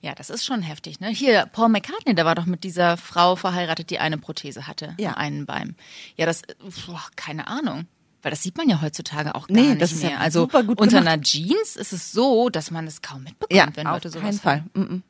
Ja, 0.00 0.14
das 0.14 0.30
ist 0.30 0.44
schon 0.44 0.62
heftig, 0.62 1.00
ne? 1.00 1.08
Hier, 1.08 1.46
Paul 1.46 1.68
McCartney, 1.68 2.14
der 2.14 2.24
war 2.24 2.34
doch 2.34 2.44
mit 2.46 2.64
dieser 2.64 2.96
Frau 2.96 3.34
verheiratet, 3.36 3.90
die 3.90 3.98
eine 3.98 4.18
Prothese 4.18 4.66
hatte. 4.66 4.94
Ja. 4.98 5.12
Einen 5.14 5.46
Bein. 5.46 5.76
Ja, 6.16 6.26
das, 6.26 6.42
boah, 6.86 7.02
keine 7.16 7.46
Ahnung. 7.46 7.86
Weil 8.20 8.30
das 8.30 8.42
sieht 8.42 8.56
man 8.56 8.68
ja 8.68 8.80
heutzutage 8.82 9.34
auch 9.34 9.48
gar 9.48 9.54
Nee, 9.56 9.70
nicht 9.70 9.80
das 9.82 9.90
ist 9.92 10.02
ja 10.02 10.10
mehr. 10.10 10.20
also 10.20 10.44
unter 10.44 10.62
gemacht. 10.64 10.94
einer 10.94 11.20
Jeans 11.22 11.74
ist 11.76 11.92
es 11.92 12.12
so, 12.12 12.50
dass 12.50 12.70
man 12.70 12.86
es 12.86 13.02
kaum 13.02 13.24
mitbekommt, 13.24 13.76
wenn 13.76 13.86
auf 13.86 13.94
Leute 13.94 14.10
sowas 14.10 14.40
keinen 14.42 14.64
Fall. 14.74 15.02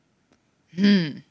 Mm, 0.75 0.81
mm. 0.81 1.23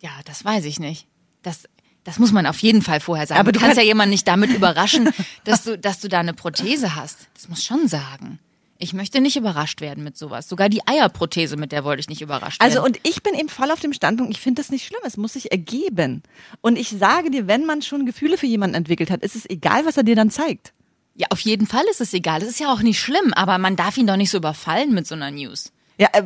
Ja, 0.00 0.10
das 0.26 0.44
weiß 0.44 0.64
ich 0.66 0.80
nicht. 0.80 1.06
Das, 1.42 1.66
das 2.04 2.18
muss 2.18 2.32
man 2.32 2.46
auf 2.46 2.58
jeden 2.60 2.82
Fall 2.82 3.00
vorher 3.00 3.26
sagen. 3.26 3.40
Aber 3.40 3.52
du 3.52 3.58
du 3.58 3.64
kannst 3.64 3.76
kann- 3.76 3.84
ja 3.84 3.88
jemanden 3.88 4.10
nicht 4.10 4.28
damit 4.28 4.50
überraschen, 4.50 5.08
dass 5.44 5.64
du, 5.64 5.78
dass 5.78 6.00
du 6.00 6.08
da 6.08 6.20
eine 6.20 6.34
Prothese 6.34 6.94
hast. 6.94 7.28
Das 7.34 7.48
muss 7.48 7.64
schon 7.64 7.88
sagen. 7.88 8.38
Ich 8.80 8.92
möchte 8.92 9.20
nicht 9.20 9.36
überrascht 9.36 9.80
werden 9.80 10.04
mit 10.04 10.16
sowas. 10.16 10.48
Sogar 10.48 10.68
die 10.68 10.86
Eierprothese, 10.86 11.56
mit 11.56 11.72
der 11.72 11.82
wollte 11.84 12.00
ich 12.00 12.08
nicht 12.08 12.22
überrascht 12.22 12.60
Also 12.62 12.76
werden. 12.76 12.86
und 12.86 13.00
ich 13.02 13.24
bin 13.24 13.34
eben 13.34 13.48
voll 13.48 13.72
auf 13.72 13.80
dem 13.80 13.92
Standpunkt, 13.92 14.32
ich 14.32 14.40
finde 14.40 14.62
das 14.62 14.70
nicht 14.70 14.86
schlimm, 14.86 15.00
es 15.04 15.16
muss 15.16 15.32
sich 15.32 15.50
ergeben. 15.50 16.22
Und 16.60 16.78
ich 16.78 16.88
sage 16.90 17.30
dir, 17.32 17.48
wenn 17.48 17.66
man 17.66 17.82
schon 17.82 18.06
Gefühle 18.06 18.38
für 18.38 18.46
jemanden 18.46 18.76
entwickelt 18.76 19.10
hat, 19.10 19.22
ist 19.22 19.34
es 19.34 19.50
egal, 19.50 19.84
was 19.84 19.96
er 19.96 20.04
dir 20.04 20.14
dann 20.14 20.30
zeigt. 20.30 20.72
Ja, 21.16 21.26
auf 21.30 21.40
jeden 21.40 21.66
Fall 21.66 21.84
ist 21.90 22.00
es 22.00 22.14
egal. 22.14 22.38
Das 22.38 22.48
ist 22.48 22.60
ja 22.60 22.72
auch 22.72 22.80
nicht 22.82 23.00
schlimm, 23.00 23.32
aber 23.34 23.58
man 23.58 23.74
darf 23.74 23.96
ihn 23.96 24.06
doch 24.06 24.16
nicht 24.16 24.30
so 24.30 24.36
überfallen 24.38 24.94
mit 24.94 25.08
so 25.08 25.16
einer 25.16 25.32
News. 25.32 25.72
Ja, 25.98 26.08
äh, 26.12 26.22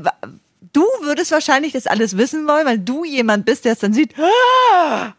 du 0.75 0.83
würdest 1.01 1.31
wahrscheinlich 1.31 1.73
das 1.73 1.87
alles 1.87 2.19
wissen 2.19 2.47
wollen, 2.47 2.67
weil 2.67 2.79
du 2.79 3.03
jemand 3.05 3.47
bist, 3.47 3.65
der 3.65 3.73
es 3.73 3.79
dann 3.79 3.95
sieht 3.95 4.15
"Ah!" 4.19 5.15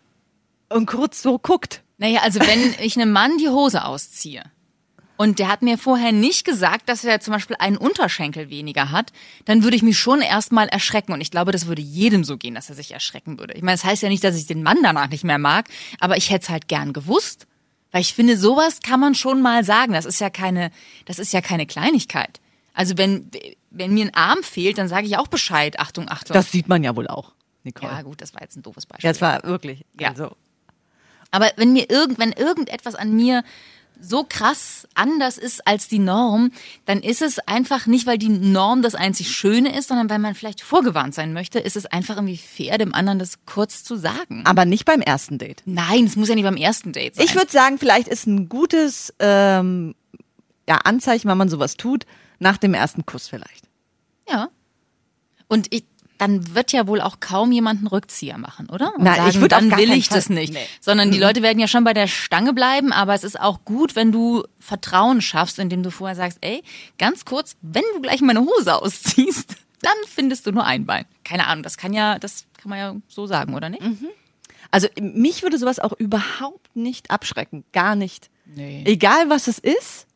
und 0.70 0.86
kurz 0.86 1.24
so 1.24 1.40
guckt. 1.40 1.82
Naja, 1.98 2.22
also 2.22 2.40
wenn 2.42 2.76
ich 2.80 2.96
einem 3.00 3.12
Mann 3.12 3.38
die 3.40 3.50
Hose 3.50 3.84
ausziehe 3.86 4.44
und 5.16 5.40
der 5.40 5.48
hat 5.48 5.62
mir 5.62 5.78
vorher 5.78 6.12
nicht 6.12 6.44
gesagt, 6.46 6.90
dass 6.90 7.04
er 7.04 7.20
zum 7.20 7.34
Beispiel 7.34 7.56
einen 7.60 7.78
Unterschenkel 7.78 8.50
weniger 8.50 8.92
hat, 8.92 9.12
dann 9.46 9.64
würde 9.64 9.76
ich 9.76 9.84
mich 9.84 9.98
schon 9.98 10.22
erstmal 10.22 10.68
erschrecken. 10.68 11.14
Und 11.14 11.22
ich 11.22 11.30
glaube, 11.32 11.52
das 11.52 11.68
würde 11.68 11.82
jedem 11.82 12.24
so 12.24 12.38
gehen, 12.38 12.56
dass 12.56 12.70
er 12.70 12.76
sich 12.76 12.92
erschrecken 12.92 13.38
würde. 13.40 13.54
Ich 13.54 13.62
meine, 13.62 13.78
das 13.78 13.86
heißt 13.86 14.02
ja 14.02 14.10
nicht, 14.10 14.24
dass 14.24 14.36
ich 14.36 14.48
den 14.48 14.64
Mann 14.64 14.80
danach 14.82 15.10
nicht 15.10 15.24
mehr 15.24 15.38
mag, 15.38 15.70
aber 16.00 16.18
ich 16.18 16.32
hätte 16.32 16.44
es 16.44 16.50
halt 16.50 16.68
gern 16.68 16.94
gewusst. 16.94 17.48
Weil 17.92 18.02
ich 18.02 18.16
finde, 18.16 18.38
sowas 18.38 18.80
kann 18.82 19.00
man 19.00 19.14
schon 19.14 19.42
mal 19.44 19.64
sagen. 19.64 19.94
Das 19.94 20.06
ist 20.06 20.20
ja 20.20 20.32
keine, 20.32 20.72
das 21.06 21.20
ist 21.20 21.32
ja 21.32 21.42
keine 21.42 21.68
Kleinigkeit. 21.68 22.40
Also 22.74 22.98
wenn, 22.98 23.30
wenn 23.70 23.94
mir 23.94 24.06
ein 24.06 24.16
Arm 24.16 24.42
fehlt, 24.42 24.80
dann 24.80 24.88
sage 24.88 25.06
ich 25.06 25.18
auch 25.18 25.28
Bescheid. 25.28 25.80
Achtung, 25.80 26.10
Achtung. 26.10 26.34
Das 26.34 26.52
sieht 26.52 26.68
man 26.68 26.84
ja 26.84 26.96
wohl 26.96 27.08
auch, 27.08 27.34
Nicole. 27.64 27.92
ja, 27.92 28.02
gut, 28.02 28.20
das 28.20 28.34
war 28.34 28.42
jetzt 28.42 28.56
ein 28.58 28.64
doofes 28.64 28.88
Beispiel. 28.88 29.08
Ja, 29.08 29.12
es 29.12 29.22
war 29.22 29.44
wirklich. 29.44 29.86
Ja. 30.00 30.10
Also, 30.10 30.36
Aber 31.30 31.52
wenn 31.56 31.72
mir 31.74 31.88
irgend, 31.92 32.18
wenn 32.18 32.32
irgendetwas 32.32 32.96
an 32.96 33.16
mir 33.16 33.44
so 34.00 34.26
krass 34.28 34.88
anders 34.96 35.38
ist 35.38 35.66
als 35.66 35.88
die 35.88 36.00
Norm, 36.00 36.52
dann 36.86 37.00
ist 37.00 37.22
es 37.22 37.40
einfach 37.40 37.88
nicht, 37.88 38.06
weil 38.06 38.18
die 38.18 38.30
Norm 38.30 38.82
das 38.82 38.96
einzig 38.96 39.32
Schöne 39.32 39.78
ist, 39.78 39.88
sondern 39.88 40.10
weil 40.10 40.20
man 40.20 40.36
vielleicht 40.36 40.62
vorgewarnt 40.62 41.14
sein 41.14 41.34
möchte, 41.34 41.60
ist 41.60 41.76
es 41.76 41.86
einfach 41.86 42.18
irgendwie 42.18 42.38
fair, 42.38 42.78
dem 42.78 42.94
anderen 42.94 43.20
das 43.20 43.46
kurz 43.46 43.84
zu 43.84 43.96
sagen. 43.96 44.44
aber 44.46 44.66
nicht 44.66 44.86
beim 44.86 45.02
ersten 45.02 45.38
Date. 45.38 45.64
Nein, 45.66 46.06
es 46.06 46.16
muss 46.16 46.30
ja 46.30 46.36
nicht 46.36 46.44
beim 46.44 46.58
ersten 46.58 46.92
Date 46.92 47.16
sein. 47.16 47.26
Ich 47.26 47.36
würde 47.36 47.52
sagen, 47.52 47.78
vielleicht 47.78 48.08
ist 48.08 48.28
ein 48.28 48.50
gutes 48.50 49.14
ähm, 49.20 49.96
ja, 50.68 50.78
Anzeichen, 50.78 51.30
wenn 51.30 51.38
man 51.38 51.50
sowas 51.50 51.78
tut, 51.78 52.06
nach 52.40 52.58
dem 52.58 52.74
ersten 52.74 53.06
Kuss 53.06 53.28
vielleicht. 53.28 53.68
ja. 54.30 54.50
Und 55.48 55.68
ich, 55.72 55.84
dann 56.24 56.56
wird 56.56 56.72
ja 56.72 56.88
wohl 56.88 57.02
auch 57.02 57.20
kaum 57.20 57.52
jemand 57.52 57.80
einen 57.80 57.88
Rückzieher 57.88 58.38
machen, 58.38 58.70
oder? 58.70 58.96
Und 58.96 59.04
Nein, 59.04 59.18
sagen, 59.18 59.30
ich 59.30 59.42
würd 59.42 59.54
auf 59.54 59.60
dann 59.60 59.78
will 59.78 59.92
ich 59.92 60.08
das 60.08 60.28
Fall. 60.28 60.36
nicht. 60.36 60.54
Nee. 60.54 60.66
Sondern 60.80 61.12
die 61.12 61.20
Leute 61.20 61.42
werden 61.42 61.60
ja 61.60 61.68
schon 61.68 61.84
bei 61.84 61.94
der 61.94 62.08
Stange 62.08 62.54
bleiben, 62.54 62.94
aber 62.94 63.14
es 63.14 63.24
ist 63.24 63.40
auch 63.40 63.66
gut, 63.66 63.96
wenn 63.98 64.12
du 64.12 64.44
Vertrauen 64.58 65.22
schaffst, 65.22 65.60
indem 65.60 65.84
du 65.84 65.92
vorher 65.92 66.16
sagst, 66.16 66.38
ey, 66.42 66.64
ganz 66.98 67.26
kurz, 67.26 67.58
wenn 67.62 67.84
du 67.94 68.02
gleich 68.02 68.22
meine 68.22 68.40
Hose 68.40 68.74
ausziehst, 68.74 69.56
dann 69.82 69.94
findest 70.08 70.48
du 70.48 70.52
nur 70.52 70.66
ein 70.66 70.86
Bein. 70.86 71.06
Keine 71.26 71.48
Ahnung, 71.48 71.64
das 71.64 71.76
kann 71.78 71.94
ja, 71.94 72.18
das 72.20 72.46
kann 72.58 72.70
man 72.70 72.80
ja 72.80 72.96
so 73.10 73.28
sagen, 73.28 73.54
oder 73.54 73.70
nicht? 73.70 73.84
Also 74.72 74.88
mich 75.02 75.44
würde 75.44 75.58
sowas 75.58 75.80
auch 75.80 75.94
überhaupt 75.94 76.74
nicht 76.76 77.12
abschrecken. 77.12 77.66
Gar 77.74 77.96
nicht. 77.96 78.30
Nee. 78.46 78.84
Egal 78.86 79.30
was 79.30 79.48
es 79.48 79.60
ist, 79.60 80.08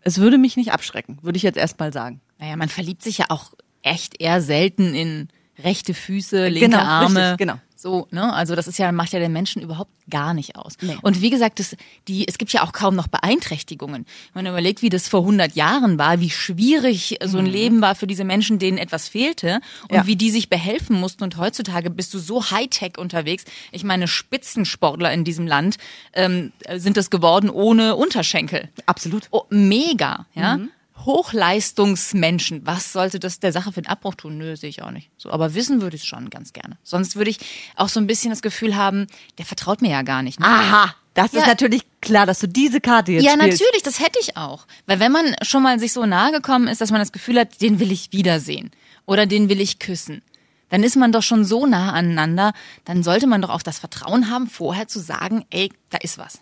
es 0.00 0.18
würde 0.18 0.38
mich 0.38 0.56
nicht 0.56 0.72
abschrecken, 0.72 1.18
würde 1.22 1.36
ich 1.36 1.42
jetzt 1.42 1.58
erstmal 1.58 1.92
sagen. 1.92 2.20
Naja, 2.38 2.56
man 2.56 2.68
verliebt 2.68 3.02
sich 3.02 3.18
ja 3.18 3.26
auch 3.28 3.52
echt 3.84 4.20
eher 4.20 4.42
selten 4.42 4.94
in 4.94 5.28
rechte 5.62 5.94
Füße, 5.94 6.48
linke 6.48 6.68
Genau, 6.70 6.78
Arme. 6.82 7.20
richtig, 7.20 7.38
genau. 7.38 7.54
So, 7.76 8.08
ne? 8.10 8.32
Also 8.32 8.56
das 8.56 8.66
ist 8.66 8.78
ja, 8.78 8.90
macht 8.92 9.12
ja 9.12 9.18
den 9.18 9.32
Menschen 9.34 9.60
überhaupt 9.60 9.90
gar 10.08 10.32
nicht 10.32 10.56
aus. 10.56 10.72
Nee. 10.80 10.96
Und 11.02 11.20
wie 11.20 11.28
gesagt, 11.28 11.60
das, 11.60 11.76
die, 12.08 12.26
es 12.26 12.38
gibt 12.38 12.50
ja 12.54 12.62
auch 12.62 12.72
kaum 12.72 12.96
noch 12.96 13.08
Beeinträchtigungen. 13.08 14.06
Wenn 14.32 14.44
man 14.44 14.52
überlegt, 14.54 14.80
wie 14.80 14.88
das 14.88 15.06
vor 15.06 15.20
100 15.20 15.54
Jahren 15.54 15.98
war, 15.98 16.18
wie 16.18 16.30
schwierig 16.30 17.18
so 17.26 17.36
ein 17.36 17.44
Leben 17.44 17.82
war 17.82 17.94
für 17.94 18.06
diese 18.06 18.24
Menschen, 18.24 18.58
denen 18.58 18.78
etwas 18.78 19.08
fehlte 19.08 19.60
und 19.82 19.90
Mhm. 19.90 19.96
Ja. 19.96 20.06
wie 20.06 20.16
die 20.16 20.30
sich 20.30 20.48
behelfen 20.48 20.98
mussten. 20.98 21.24
Und 21.24 21.36
heutzutage 21.36 21.90
bist 21.90 22.14
du 22.14 22.18
so 22.18 22.50
Hightech 22.50 22.96
unterwegs. 22.96 23.44
Ich 23.70 23.84
meine, 23.84 24.08
Spitzensportler 24.08 25.12
in 25.12 25.24
diesem 25.24 25.46
Land 25.46 25.76
ähm, 26.14 26.52
sind 26.74 26.96
es 26.96 27.10
geworden 27.10 27.50
ohne 27.50 27.96
Unterschenkel. 27.96 28.70
Absolut. 28.86 29.28
Oh, 29.30 29.42
mega, 29.50 30.24
ja. 30.34 30.56
Mhm. 30.56 30.70
Hochleistungsmenschen. 31.04 32.66
Was 32.66 32.92
sollte 32.92 33.18
das 33.20 33.40
der 33.40 33.52
Sache 33.52 33.72
für 33.72 33.82
den 33.82 33.88
Abbruch 33.88 34.14
tun? 34.14 34.38
Nö, 34.38 34.56
sehe 34.56 34.70
ich 34.70 34.82
auch 34.82 34.90
nicht. 34.90 35.10
So, 35.16 35.30
aber 35.30 35.54
wissen 35.54 35.80
würde 35.82 35.96
ich 35.96 36.02
es 36.02 36.08
schon 36.08 36.30
ganz 36.30 36.52
gerne. 36.52 36.76
Sonst 36.82 37.16
würde 37.16 37.30
ich 37.30 37.38
auch 37.76 37.88
so 37.88 38.00
ein 38.00 38.06
bisschen 38.06 38.30
das 38.30 38.42
Gefühl 38.42 38.76
haben, 38.76 39.06
der 39.38 39.44
vertraut 39.44 39.82
mir 39.82 39.90
ja 39.90 40.02
gar 40.02 40.22
nicht. 40.22 40.40
Ne? 40.40 40.46
Aha, 40.46 40.94
das 41.14 41.32
Ja. 41.32 41.40
ist 41.40 41.46
natürlich 41.46 41.82
klar, 42.00 42.26
dass 42.26 42.38
du 42.40 42.48
diese 42.48 42.80
Karte 42.80 43.12
jetzt 43.12 43.24
ja, 43.24 43.32
spielst. 43.32 43.60
natürlich, 43.60 43.82
das 43.82 44.00
hätte 44.00 44.18
ich 44.20 44.36
auch. 44.36 44.66
Weil 44.86 45.00
wenn 45.00 45.12
man 45.12 45.34
schon 45.42 45.62
mal 45.62 45.78
sich 45.78 45.92
so 45.92 46.06
nahe 46.06 46.32
gekommen 46.32 46.68
ist, 46.68 46.80
dass 46.80 46.90
man 46.90 47.00
das 47.00 47.12
Gefühl 47.12 47.38
hat, 47.38 47.60
den 47.60 47.80
will 47.80 47.92
ich 47.92 48.12
wiedersehen 48.12 48.70
oder 49.06 49.26
den 49.26 49.48
will 49.48 49.60
ich 49.60 49.78
küssen, 49.78 50.22
dann 50.70 50.82
ist 50.82 50.96
man 50.96 51.12
doch 51.12 51.22
schon 51.22 51.44
so 51.44 51.66
nah 51.66 51.92
aneinander, 51.92 52.52
dann 52.84 53.02
sollte 53.02 53.26
man 53.26 53.42
doch 53.42 53.50
auch 53.50 53.62
das 53.62 53.78
Vertrauen 53.78 54.30
haben, 54.30 54.48
vorher 54.48 54.88
zu 54.88 54.98
sagen, 54.98 55.44
ey, 55.50 55.70
da 55.90 55.98
ist 55.98 56.18
was. 56.18 56.40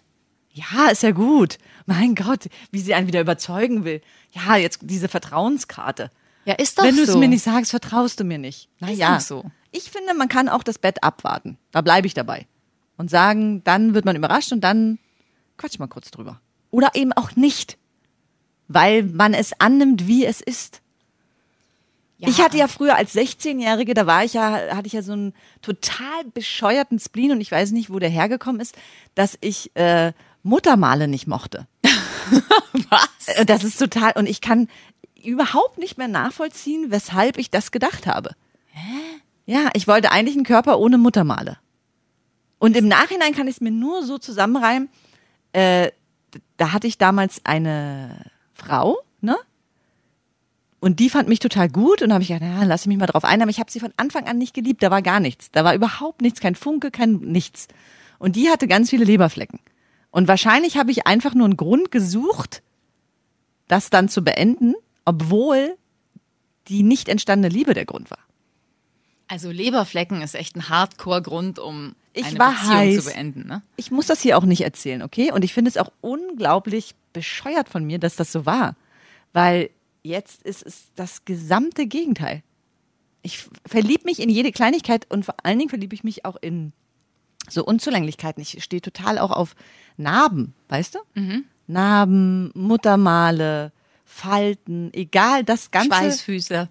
Ja, 0.53 0.89
ist 0.91 1.03
ja 1.03 1.13
gut. 1.13 1.59
Mein 1.87 2.15
Gott, 2.15 2.49
wie 2.71 2.81
sie 2.81 2.95
einen 2.95 3.07
wieder 3.07 3.21
überzeugen 3.21 3.85
will. 3.85 4.03
Ja, 4.33 4.57
jetzt 4.57 4.81
diese 4.83 5.09
Vertrauenskarte. 5.09 6.11
Ja, 6.45 6.55
ist 6.55 6.79
doch 6.79 6.85
Wenn 6.85 6.97
du 6.97 7.03
es 7.03 7.13
so. 7.13 7.19
mir 7.19 7.29
nicht 7.29 7.43
sagst, 7.43 7.71
vertraust 7.71 8.21
du 8.21 8.25
mir 8.25 8.39
nicht. 8.39 8.65
Ist 8.65 8.81
Naja, 8.81 9.15
doch 9.15 9.21
so. 9.21 9.45
ich 9.71 9.91
finde, 9.91 10.13
man 10.15 10.29
kann 10.29 10.49
auch 10.49 10.63
das 10.63 10.79
Bett 10.79 11.03
abwarten. 11.03 11.57
Da 11.71 11.81
bleibe 11.81 12.07
ich 12.07 12.15
dabei. 12.15 12.47
Und 12.97 13.11
sagen, 13.11 13.63
dann 13.65 13.95
wird 13.95 14.05
man 14.05 14.17
überrascht 14.17 14.53
und 14.53 14.61
dann 14.63 14.99
quatsch 15.57 15.79
mal 15.79 15.87
kurz 15.89 16.11
drüber. 16.11 16.41
Oder 16.71 16.91
eben 16.95 17.13
auch 17.13 17.35
nicht. 17.37 17.79
Weil 18.69 19.05
man 19.05 19.35
es 19.35 19.53
annimmt, 19.61 20.07
wie 20.07 20.25
es 20.27 20.41
ist. 20.41 20.81
Ja. 22.19 22.29
Ich 22.29 22.41
hatte 22.41 22.57
ja 22.57 22.69
früher 22.69 22.95
als 22.97 23.15
16-Jährige, 23.15 23.95
da 23.95 24.07
war 24.07 24.25
ich 24.25 24.35
ja, 24.35 24.77
hatte 24.77 24.87
ich 24.87 24.93
ja 24.93 25.03
so 25.03 25.13
einen 25.13 25.35
total 25.61 26.25
bescheuerten 26.35 26.99
Spleen 27.01 27.33
und 27.33 27.41
ich 27.41 27.51
weiß 27.51 27.73
nicht, 27.73 27.91
wo 27.91 27.99
der 27.99 28.11
hergekommen 28.11 28.61
ist, 28.61 28.77
dass 29.15 29.37
ich 29.41 29.75
äh, 29.75 30.13
Muttermale 30.43 31.09
nicht 31.09 31.27
mochte. 31.27 31.67
was? 32.91 33.29
Äh, 33.29 33.45
Das 33.47 33.65
ist 33.65 33.79
total, 33.79 34.13
und 34.17 34.27
ich 34.27 34.41
kann 34.41 34.69
überhaupt 35.23 35.79
nicht 35.79 35.99
mehr 35.99 36.09
nachvollziehen, 36.09 36.91
weshalb 36.91 37.39
ich 37.39 37.51
das 37.51 37.71
gedacht 37.71 38.07
habe. 38.07 38.31
Ja, 39.47 39.71
ich 39.75 39.87
wollte 39.89 40.11
eigentlich 40.11 40.37
einen 40.37 40.45
Körper 40.45 40.79
ohne 40.79 40.99
Muttermale. 40.99 41.59
Und 42.59 42.77
im 42.77 42.89
Nachhinein 42.89 43.35
kann 43.35 43.49
ich 43.49 43.57
es 43.57 43.61
mir 43.61 43.73
nur 43.73 44.05
so 44.05 44.19
zusammenreimen, 44.19 44.89
äh, 45.53 45.91
da 46.57 46.73
hatte 46.73 46.87
ich 46.87 46.97
damals 46.97 47.41
eine 47.45 48.31
Frau, 48.55 48.99
ne? 49.21 49.37
Und 50.81 50.99
die 50.99 51.11
fand 51.11 51.29
mich 51.29 51.39
total 51.39 51.69
gut 51.69 52.03
und 52.03 52.09
da 52.09 52.15
habe 52.15 52.23
ich 52.23 52.29
gedacht, 52.29 52.43
na, 52.45 52.65
lass 52.65 52.83
ich 52.83 52.87
mich 52.89 52.99
mal 52.99 53.07
drauf 53.07 53.25
ein. 53.25 53.41
Aber 53.41 53.51
ich 53.51 53.61
habe 53.61 53.71
sie 53.71 53.79
von 53.79 53.93
Anfang 53.97 54.27
an 54.27 54.39
nicht 54.39 54.53
geliebt. 54.53 54.83
Da 54.83 54.91
war 54.91 55.01
gar 55.01 55.21
nichts. 55.21 55.51
Da 55.53 55.63
war 55.63 55.75
überhaupt 55.75 56.23
nichts, 56.23 56.41
kein 56.41 56.57
Funke, 56.57 56.91
kein 56.91 57.19
nichts. 57.19 57.69
Und 58.19 58.35
die 58.35 58.51
hatte 58.51 58.67
ganz 58.67 58.91
viele 58.91 59.05
Leberflecken. 59.05 59.61
Und 60.13 60.29
wahrscheinlich 60.29 60.77
habe 60.77 60.93
ich 60.93 61.07
einfach 61.09 61.35
nur 61.35 61.47
einen 61.47 61.57
Grund 61.57 61.91
gesucht, 61.91 62.63
das 63.67 63.91
dann 63.91 64.09
zu 64.09 64.23
beenden, 64.23 64.75
obwohl 65.05 65.77
die 66.69 66.85
nicht 66.85 67.09
entstandene 67.09 67.53
Liebe 67.53 67.75
der 67.75 67.87
Grund 67.87 68.11
war. 68.11 68.19
Also 69.27 69.51
Leberflecken 69.51 70.21
ist 70.23 70.35
echt 70.35 70.55
ein 70.57 70.69
Hardcore-Grund, 70.69 71.59
um 71.59 71.95
Ich 72.13 72.27
eine 72.27 72.39
Beziehung 72.39 72.69
heiß. 72.77 73.05
zu 73.05 73.11
beenden. 73.11 73.49
Ne? 73.49 73.63
Ich 73.77 73.91
muss 73.91 74.07
das 74.07 74.21
hier 74.21 74.37
auch 74.37 74.45
nicht 74.45 74.61
erzählen, 74.61 75.03
okay? 75.03 75.33
Und 75.33 75.43
ich 75.45 75.55
finde 75.55 75.71
es 75.71 75.79
auch 75.79 75.91
unglaublich 76.03 76.95
bescheuert 77.15 77.69
von 77.71 77.85
mir, 77.85 77.99
dass 77.99 78.15
das 78.15 78.31
so 78.31 78.45
war. 78.47 78.77
Weil 79.33 79.71
jetzt 80.03 80.43
ist 80.43 80.63
es 80.67 80.89
das 80.95 81.25
gesamte 81.25 81.87
Gegenteil. 81.87 82.43
ich 83.23 83.45
verliebe 83.67 84.05
mich 84.05 84.21
in 84.21 84.29
jede 84.29 84.53
Kleinigkeit 84.53 85.07
und 85.11 85.25
vor 85.25 85.37
allen 85.43 85.59
Dingen 85.59 85.71
verliebe 85.71 85.95
ich 85.95 86.05
mich 86.05 86.25
auch 86.27 86.37
in 86.43 86.73
so 87.49 87.65
Unzulänglichkeiten. 87.65 88.43
Ich 88.43 88.63
stehe 88.63 88.83
total 88.83 89.19
auch 89.19 89.31
auf 89.31 89.55
Narben, 89.97 90.55
weißt 90.69 90.95
du? 90.95 90.99
Narben, 91.67 92.51
Muttermale, 92.55 93.73
Falten, 94.05 94.93
egal, 94.93 95.45
das 95.45 95.71
Ganze. 95.71 95.89
Schweißfüße. 95.89 96.69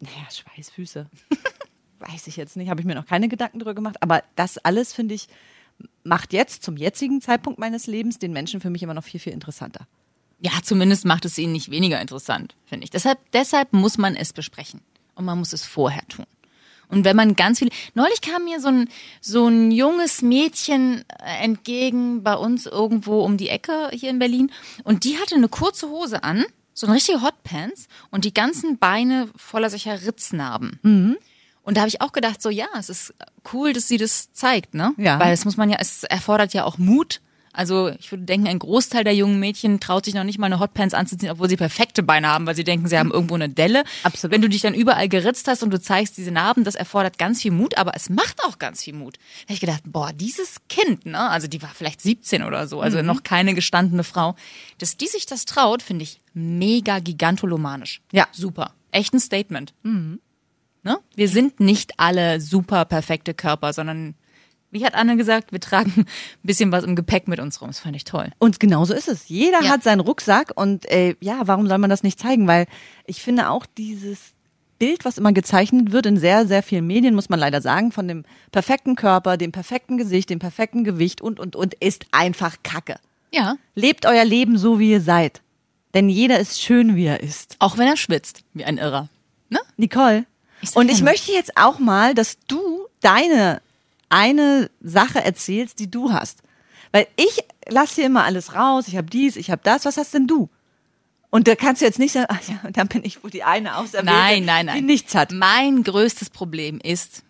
Naja, 0.00 0.26
Schweißfüße. 0.30 1.06
Weiß 1.98 2.28
ich 2.28 2.36
jetzt 2.36 2.56
nicht, 2.56 2.70
habe 2.70 2.80
ich 2.80 2.86
mir 2.86 2.94
noch 2.94 3.06
keine 3.06 3.28
Gedanken 3.28 3.58
drüber 3.58 3.74
gemacht. 3.74 3.96
Aber 4.00 4.22
das 4.36 4.58
alles, 4.58 4.92
finde 4.92 5.14
ich, 5.14 5.28
macht 6.04 6.32
jetzt 6.32 6.62
zum 6.62 6.76
jetzigen 6.76 7.20
Zeitpunkt 7.20 7.58
meines 7.58 7.86
Lebens 7.86 8.18
den 8.18 8.32
Menschen 8.32 8.60
für 8.60 8.70
mich 8.70 8.82
immer 8.82 8.94
noch 8.94 9.04
viel, 9.04 9.20
viel 9.20 9.32
interessanter. 9.32 9.86
Ja, 10.40 10.52
zumindest 10.62 11.04
macht 11.04 11.24
es 11.24 11.36
ihn 11.36 11.50
nicht 11.50 11.70
weniger 11.70 12.00
interessant, 12.00 12.54
finde 12.64 12.84
ich. 12.84 12.90
Deshalb, 12.90 13.18
deshalb 13.32 13.72
muss 13.72 13.98
man 13.98 14.14
es 14.14 14.32
besprechen. 14.32 14.80
Und 15.16 15.24
man 15.24 15.38
muss 15.38 15.52
es 15.52 15.64
vorher 15.64 16.06
tun. 16.06 16.26
Und 16.88 17.04
wenn 17.04 17.16
man 17.16 17.36
ganz 17.36 17.58
viel. 17.58 17.70
Neulich 17.94 18.20
kam 18.20 18.44
mir 18.44 18.60
so 18.60 18.68
ein, 18.68 18.88
so 19.20 19.46
ein 19.46 19.70
junges 19.70 20.22
Mädchen 20.22 21.04
äh, 21.18 21.44
entgegen 21.44 22.22
bei 22.22 22.34
uns 22.34 22.66
irgendwo 22.66 23.20
um 23.22 23.36
die 23.36 23.48
Ecke 23.48 23.90
hier 23.92 24.10
in 24.10 24.18
Berlin. 24.18 24.50
Und 24.84 25.04
die 25.04 25.18
hatte 25.18 25.34
eine 25.34 25.48
kurze 25.48 25.88
Hose 25.88 26.24
an, 26.24 26.44
so 26.72 26.86
eine 26.86 26.96
richtige 26.96 27.22
Hotpants 27.22 27.88
und 28.10 28.24
die 28.24 28.32
ganzen 28.32 28.78
Beine 28.78 29.28
voller 29.36 29.68
solcher 29.68 30.02
Ritznarben. 30.02 30.78
Und 31.62 31.76
da 31.76 31.82
habe 31.82 31.88
ich 31.88 32.00
auch 32.00 32.12
gedacht, 32.12 32.40
so 32.40 32.48
ja, 32.48 32.66
es 32.78 32.88
ist 32.88 33.14
cool, 33.52 33.74
dass 33.74 33.88
sie 33.88 33.98
das 33.98 34.32
zeigt, 34.32 34.72
ne? 34.72 34.94
Ja. 34.96 35.20
Weil 35.20 35.34
es 35.34 35.44
muss 35.44 35.58
man 35.58 35.68
ja, 35.68 35.76
es 35.78 36.04
erfordert 36.04 36.54
ja 36.54 36.64
auch 36.64 36.78
Mut. 36.78 37.20
Also 37.58 37.90
ich 37.98 38.12
würde 38.12 38.22
denken, 38.22 38.46
ein 38.46 38.60
Großteil 38.60 39.02
der 39.02 39.16
jungen 39.16 39.40
Mädchen 39.40 39.80
traut 39.80 40.04
sich 40.04 40.14
noch 40.14 40.22
nicht 40.22 40.38
mal 40.38 40.46
eine 40.46 40.60
Hotpants 40.60 40.94
anzuziehen, 40.94 41.32
obwohl 41.32 41.48
sie 41.48 41.56
perfekte 41.56 42.04
Beine 42.04 42.28
haben, 42.28 42.46
weil 42.46 42.54
sie 42.54 42.62
denken, 42.62 42.86
sie 42.86 42.96
haben 42.96 43.10
irgendwo 43.10 43.34
eine 43.34 43.48
Delle. 43.48 43.82
Absolut. 44.04 44.32
Wenn 44.32 44.42
du 44.42 44.48
dich 44.48 44.62
dann 44.62 44.74
überall 44.74 45.08
geritzt 45.08 45.48
hast 45.48 45.64
und 45.64 45.70
du 45.70 45.80
zeigst 45.80 46.16
diese 46.16 46.30
Narben, 46.30 46.62
das 46.62 46.76
erfordert 46.76 47.18
ganz 47.18 47.42
viel 47.42 47.50
Mut, 47.50 47.76
aber 47.76 47.96
es 47.96 48.10
macht 48.10 48.44
auch 48.44 48.60
ganz 48.60 48.84
viel 48.84 48.94
Mut. 48.94 49.16
Da 49.16 49.46
habe 49.46 49.54
ich 49.54 49.60
gedacht, 49.60 49.82
boah, 49.86 50.12
dieses 50.12 50.58
Kind, 50.68 51.04
ne, 51.04 51.18
also 51.18 51.48
die 51.48 51.60
war 51.60 51.70
vielleicht 51.74 52.00
17 52.00 52.44
oder 52.44 52.68
so, 52.68 52.80
also 52.80 53.02
noch 53.02 53.24
keine 53.24 53.54
gestandene 53.54 54.04
Frau, 54.04 54.36
dass 54.78 54.96
die 54.96 55.08
sich 55.08 55.26
das 55.26 55.44
traut, 55.44 55.82
finde 55.82 56.04
ich 56.04 56.20
mega 56.34 57.00
gigantolomanisch. 57.00 58.02
Ja. 58.12 58.28
Super. 58.30 58.72
Echt 58.92 59.14
ein 59.14 59.20
Statement. 59.20 59.74
Ne? 59.82 60.98
Wir 61.16 61.28
sind 61.28 61.58
nicht 61.58 61.98
alle 61.98 62.40
super 62.40 62.84
perfekte 62.84 63.34
Körper, 63.34 63.72
sondern 63.72 64.14
wie 64.70 64.84
hat 64.84 64.94
Anne 64.94 65.16
gesagt, 65.16 65.52
wir 65.52 65.60
tragen 65.60 65.92
ein 65.96 66.06
bisschen 66.42 66.70
was 66.72 66.84
im 66.84 66.96
Gepäck 66.96 67.28
mit 67.28 67.40
uns 67.40 67.60
rum. 67.60 67.68
Das 67.68 67.80
fand 67.80 67.96
ich 67.96 68.04
toll. 68.04 68.30
Und 68.38 68.60
genauso 68.60 68.94
ist 68.94 69.08
es. 69.08 69.28
Jeder 69.28 69.62
Ja. 69.62 69.70
hat 69.70 69.82
seinen 69.82 70.00
Rucksack 70.00 70.52
und 70.54 70.84
äh, 70.90 71.14
ja, 71.20 71.40
warum 71.46 71.66
soll 71.68 71.78
man 71.78 71.90
das 71.90 72.02
nicht 72.02 72.18
zeigen? 72.18 72.46
Weil 72.46 72.66
ich 73.06 73.22
finde 73.22 73.48
auch 73.50 73.66
dieses 73.66 74.34
Bild, 74.78 75.04
was 75.04 75.18
immer 75.18 75.32
gezeichnet 75.32 75.90
wird 75.90 76.06
in 76.06 76.16
sehr, 76.18 76.46
sehr 76.46 76.62
vielen 76.62 76.86
Medien, 76.86 77.14
muss 77.14 77.28
man 77.28 77.40
leider 77.40 77.60
sagen, 77.60 77.90
von 77.90 78.06
dem 78.06 78.24
perfekten 78.52 78.94
Körper, 78.94 79.36
dem 79.36 79.50
perfekten 79.52 79.98
Gesicht, 79.98 80.30
dem 80.30 80.38
perfekten 80.38 80.84
Gewicht 80.84 81.20
und, 81.20 81.40
und, 81.40 81.56
und, 81.56 81.74
ist 81.74 82.06
einfach 82.12 82.56
Kacke. 82.62 82.96
Ja. 83.32 83.56
Lebt 83.74 84.06
euer 84.06 84.24
Leben 84.24 84.56
so, 84.56 84.78
wie 84.78 84.92
ihr 84.92 85.00
seid. 85.00 85.42
Denn 85.94 86.08
jeder 86.08 86.38
ist 86.38 86.60
schön, 86.62 86.94
wie 86.94 87.06
er 87.06 87.20
ist. 87.22 87.56
Auch 87.58 87.76
wenn 87.76 87.88
er 87.88 87.96
schwitzt, 87.96 88.44
wie 88.54 88.64
ein 88.64 88.78
Irrer. 88.78 89.08
Ne? 89.48 89.58
Nicole. 89.76 90.26
Ich 90.60 90.76
und 90.76 90.90
ich 90.90 91.02
möchte 91.02 91.32
jetzt 91.32 91.56
auch 91.56 91.78
mal, 91.78 92.14
dass 92.14 92.38
du 92.46 92.86
deine 93.00 93.60
eine 94.08 94.70
Sache 94.80 95.22
erzählst, 95.22 95.78
die 95.78 95.90
du 95.90 96.12
hast. 96.12 96.42
Weil 96.92 97.06
ich 97.16 97.44
lasse 97.68 97.96
hier 97.96 98.06
immer 98.06 98.24
alles 98.24 98.54
raus, 98.54 98.88
ich 98.88 98.96
habe 98.96 99.08
dies, 99.10 99.36
ich 99.36 99.50
habe 99.50 99.60
das. 99.62 99.84
Was 99.84 99.96
hast 99.96 100.14
denn 100.14 100.26
du? 100.26 100.48
Und 101.30 101.46
da 101.46 101.54
kannst 101.54 101.82
du 101.82 101.86
jetzt 101.86 101.98
nicht 101.98 102.12
sagen, 102.12 102.26
ach 102.30 102.48
ja, 102.48 102.58
dann 102.72 102.88
bin 102.88 103.04
ich 103.04 103.22
wohl 103.22 103.30
die 103.30 103.44
eine 103.44 103.76
Auserwählte, 103.76 104.06
Nein, 104.06 104.44
nein, 104.44 104.66
nein. 104.66 104.76
die 104.76 104.82
nichts 104.82 105.14
hat. 105.14 105.32
Mein 105.32 105.82
größtes 105.82 106.30
Problem 106.30 106.80
ist, 106.82 107.22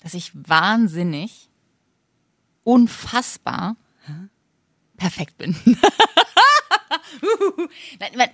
dass 0.00 0.14
ich 0.14 0.32
wahnsinnig, 0.34 1.48
unfassbar 2.64 3.76
perfekt 4.96 5.36
bin. 5.36 5.56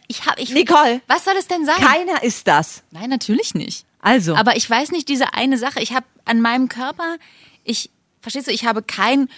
ich 0.08 0.26
hab, 0.26 0.38
ich, 0.38 0.50
Nicole. 0.50 1.00
was 1.06 1.24
soll 1.24 1.34
es 1.38 1.48
denn 1.48 1.64
sein? 1.64 1.76
Keiner 1.76 2.22
ist 2.22 2.46
das. 2.46 2.82
Nein, 2.90 3.08
natürlich 3.08 3.54
nicht. 3.54 3.86
Also. 4.00 4.34
Aber 4.36 4.56
ich 4.56 4.68
weiß 4.68 4.92
nicht, 4.92 5.08
diese 5.08 5.34
eine 5.34 5.58
Sache, 5.58 5.80
ich 5.80 5.92
habe 5.92 6.06
an 6.24 6.40
meinem 6.40 6.68
Körper, 6.68 7.16
ich, 7.64 7.90
verstehst 8.20 8.46
du, 8.46 8.52
ich 8.52 8.64
habe 8.64 8.82
kein 8.82 9.28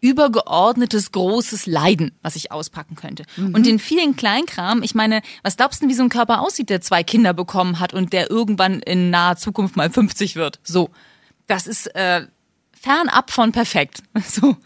übergeordnetes 0.00 1.12
großes 1.12 1.66
Leiden, 1.66 2.12
was 2.22 2.36
ich 2.36 2.50
auspacken 2.52 2.96
könnte. 2.96 3.24
Und 3.36 3.66
den 3.66 3.78
vielen 3.78 4.16
Kleinkram, 4.16 4.82
ich 4.82 4.94
meine, 4.94 5.20
was 5.42 5.56
glaubst 5.56 5.82
du, 5.82 5.88
wie 5.88 5.94
so 5.94 6.02
ein 6.02 6.08
Körper 6.08 6.40
aussieht, 6.40 6.70
der 6.70 6.80
zwei 6.80 7.02
Kinder 7.02 7.34
bekommen 7.34 7.80
hat 7.80 7.92
und 7.92 8.12
der 8.12 8.30
irgendwann 8.30 8.80
in 8.80 9.10
naher 9.10 9.36
Zukunft 9.36 9.76
mal 9.76 9.90
50 9.90 10.36
wird? 10.36 10.58
So. 10.62 10.88
Das 11.46 11.66
ist 11.66 11.94
äh, 11.94 12.26
fernab 12.72 13.30
von 13.30 13.52
perfekt. 13.52 14.02
So. 14.26 14.56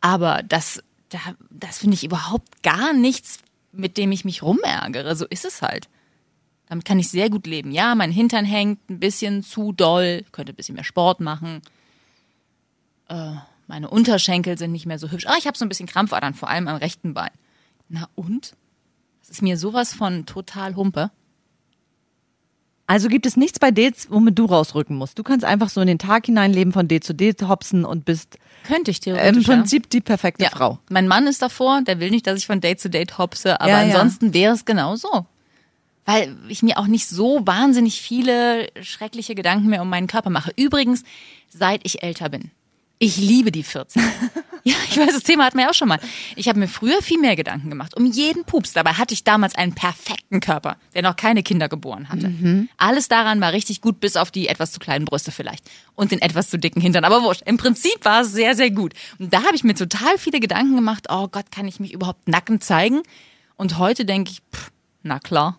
Aber 0.00 0.42
das, 0.42 0.82
da, 1.10 1.18
das 1.50 1.78
finde 1.78 1.94
ich 1.94 2.04
überhaupt 2.04 2.62
gar 2.62 2.92
nichts, 2.92 3.38
mit 3.72 3.96
dem 3.96 4.10
ich 4.10 4.24
mich 4.24 4.42
rumärgere. 4.42 5.14
So 5.14 5.26
ist 5.26 5.44
es 5.44 5.62
halt. 5.62 5.88
Damit 6.74 6.86
kann 6.86 6.98
ich 6.98 7.08
sehr 7.08 7.30
gut 7.30 7.46
leben. 7.46 7.70
Ja, 7.70 7.94
mein 7.94 8.10
Hintern 8.10 8.44
hängt 8.44 8.90
ein 8.90 8.98
bisschen 8.98 9.44
zu 9.44 9.70
doll, 9.70 10.24
könnte 10.32 10.52
ein 10.52 10.56
bisschen 10.56 10.74
mehr 10.74 10.82
Sport 10.82 11.20
machen. 11.20 11.62
Äh, 13.08 13.34
meine 13.68 13.88
Unterschenkel 13.88 14.58
sind 14.58 14.72
nicht 14.72 14.84
mehr 14.84 14.98
so 14.98 15.08
hübsch. 15.08 15.26
Ah, 15.28 15.36
ich 15.38 15.46
habe 15.46 15.56
so 15.56 15.64
ein 15.64 15.68
bisschen 15.68 15.86
Krampfadern, 15.86 16.34
vor 16.34 16.48
allem 16.50 16.66
am 16.66 16.74
rechten 16.74 17.14
Bein. 17.14 17.30
Na 17.88 18.08
und? 18.16 18.54
Das 19.20 19.30
ist 19.30 19.40
mir 19.42 19.56
sowas 19.56 19.94
von 19.94 20.26
total 20.26 20.74
Humpe. 20.74 21.12
Also 22.88 23.06
gibt 23.08 23.24
es 23.24 23.36
nichts 23.36 23.60
bei 23.60 23.70
Dates, 23.70 24.08
womit 24.10 24.36
du 24.36 24.46
rausrücken 24.46 24.96
musst. 24.96 25.16
Du 25.16 25.22
kannst 25.22 25.44
einfach 25.44 25.68
so 25.68 25.80
in 25.80 25.86
den 25.86 26.00
Tag 26.00 26.26
hineinleben, 26.26 26.72
von 26.72 26.88
Date 26.88 27.04
zu 27.04 27.14
Date 27.14 27.46
hopsen 27.46 27.84
und 27.84 28.04
bist 28.04 28.36
Könnte 28.66 28.90
ich 28.90 28.98
im 28.98 29.14
theoretisch. 29.14 29.46
ja. 29.46 29.54
Prinzip 29.54 29.88
die 29.90 30.00
perfekte 30.00 30.42
ja. 30.42 30.50
Frau. 30.50 30.80
Mein 30.90 31.06
Mann 31.06 31.28
ist 31.28 31.40
davor, 31.40 31.82
der 31.82 32.00
will 32.00 32.10
nicht, 32.10 32.26
dass 32.26 32.36
ich 32.36 32.46
von 32.48 32.60
Date 32.60 32.80
zu 32.80 32.90
Date 32.90 33.16
hopse, 33.16 33.60
aber 33.60 33.70
Ja, 33.70 33.80
ja. 33.84 33.94
ansonsten 33.94 34.34
wäre 34.34 34.52
es 34.54 34.64
genau 34.64 34.96
so. 34.96 35.24
Weil 36.04 36.36
ich 36.48 36.62
mir 36.62 36.78
auch 36.78 36.86
nicht 36.86 37.08
so 37.08 37.46
wahnsinnig 37.46 38.00
viele 38.00 38.68
schreckliche 38.82 39.34
Gedanken 39.34 39.68
mehr 39.68 39.82
um 39.82 39.88
meinen 39.88 40.06
Körper 40.06 40.30
mache. 40.30 40.52
Übrigens, 40.56 41.02
seit 41.48 41.80
ich 41.84 42.02
älter 42.02 42.28
bin. 42.28 42.50
Ich 42.98 43.16
liebe 43.16 43.50
die 43.50 43.64
14. 43.64 44.02
ja, 44.64 44.74
ich 44.88 44.96
weiß, 44.96 45.12
das 45.12 45.24
Thema 45.24 45.44
hatten 45.44 45.58
wir 45.58 45.64
ja 45.64 45.70
auch 45.70 45.74
schon 45.74 45.88
mal. 45.88 45.98
Ich 46.36 46.48
habe 46.48 46.58
mir 46.58 46.68
früher 46.68 47.02
viel 47.02 47.18
mehr 47.18 47.34
Gedanken 47.34 47.68
gemacht, 47.68 47.96
um 47.96 48.06
jeden 48.06 48.44
Pups. 48.44 48.72
Dabei 48.72 48.92
hatte 48.92 49.12
ich 49.14 49.24
damals 49.24 49.56
einen 49.56 49.74
perfekten 49.74 50.40
Körper, 50.40 50.76
der 50.94 51.02
noch 51.02 51.16
keine 51.16 51.42
Kinder 51.42 51.68
geboren 51.68 52.08
hatte. 52.08 52.28
Alles 52.76 53.08
daran 53.08 53.40
war 53.40 53.52
richtig 53.52 53.80
gut, 53.80 53.98
bis 54.00 54.16
auf 54.16 54.30
die 54.30 54.48
etwas 54.48 54.72
zu 54.72 54.78
kleinen 54.78 55.04
Brüste 55.04 55.32
vielleicht. 55.32 55.68
Und 55.96 56.12
den 56.12 56.22
etwas 56.22 56.48
zu 56.48 56.58
dicken 56.58 56.80
Hintern. 56.80 57.04
Aber 57.04 57.22
wurscht, 57.22 57.42
im 57.46 57.56
Prinzip 57.56 58.04
war 58.04 58.22
es 58.22 58.32
sehr, 58.32 58.54
sehr 58.54 58.70
gut. 58.70 58.94
Und 59.18 59.34
da 59.34 59.42
habe 59.42 59.56
ich 59.56 59.64
mir 59.64 59.74
total 59.74 60.16
viele 60.16 60.40
Gedanken 60.40 60.76
gemacht, 60.76 61.08
oh 61.10 61.28
Gott, 61.28 61.50
kann 61.50 61.66
ich 61.66 61.80
mich 61.80 61.92
überhaupt 61.92 62.28
nackend 62.28 62.62
zeigen? 62.62 63.02
Und 63.56 63.78
heute 63.78 64.04
denke 64.04 64.30
ich, 64.30 64.40
pff, 64.54 64.70
na 65.02 65.18
klar. 65.18 65.58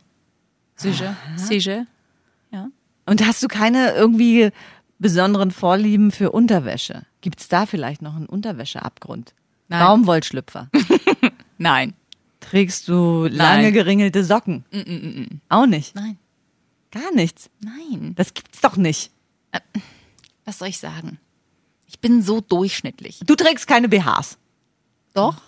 Sicher, 0.75 1.15
sicher. 1.35 1.85
Ja. 2.51 2.67
Und 3.05 3.25
hast 3.25 3.41
du 3.43 3.47
keine 3.47 3.93
irgendwie 3.93 4.51
besonderen 4.99 5.51
Vorlieben 5.51 6.11
für 6.11 6.31
Unterwäsche? 6.31 7.03
Gibt 7.21 7.39
es 7.41 7.47
da 7.47 7.65
vielleicht 7.65 8.01
noch 8.01 8.15
einen 8.15 8.25
Unterwäscheabgrund? 8.27 9.33
Nein. 9.67 9.79
Baumwollschlüpfer. 9.79 10.69
Nein. 11.57 11.93
Trägst 12.39 12.87
du 12.87 13.25
lange 13.25 13.63
Nein. 13.63 13.73
geringelte 13.73 14.23
Socken? 14.23 14.65
Auch 15.49 15.65
nicht. 15.65 15.95
Nein. 15.95 16.17
Gar 16.91 17.11
nichts. 17.13 17.49
Nein. 17.61 18.13
Das 18.15 18.33
gibt's 18.33 18.61
doch 18.61 18.77
nicht. 18.77 19.11
Was 20.45 20.59
soll 20.59 20.67
ich 20.67 20.77
sagen? 20.77 21.19
Ich 21.87 21.99
bin 21.99 22.21
so 22.21 22.41
durchschnittlich. 22.41 23.21
Du 23.25 23.35
trägst 23.35 23.67
keine 23.67 23.89
BHs. 23.89 24.37
Doch. 25.13 25.41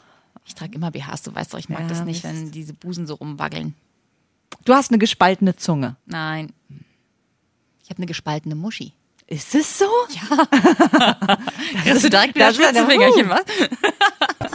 Ich 0.46 0.56
trage 0.56 0.76
immer 0.76 0.92
BHs, 0.92 1.24
du 1.24 1.36
weißt 1.36 1.54
doch, 1.54 1.60
ich 1.60 1.70
mag 1.70 1.82
Ja, 1.82 1.88
das 1.88 2.04
nicht, 2.06 2.24
wenn 2.24 2.52
diese 2.52 2.74
Busen 2.74 3.06
so 3.06 3.16
rumwaggeln. 3.16 3.76
Du 4.66 4.74
hast 4.74 4.92
eine 4.92 4.98
gespaltene 4.98 5.56
Zunge. 5.56 5.96
Nein. 6.06 6.52
Ich 7.84 7.90
habe 7.90 8.00
eine 8.00 8.06
gespaltene 8.06 8.56
Muschi. 8.56 8.94
Ist 9.28 9.56
es 9.56 9.80
so? 9.80 9.86
Hast 11.86 12.04
du 12.04 12.10
direkt 12.10 12.36
wieder 12.36 12.48
ja 12.48 12.54
Spitzenfingerchen, 12.54 13.28
Move. 13.28 13.42
was? 14.40 14.52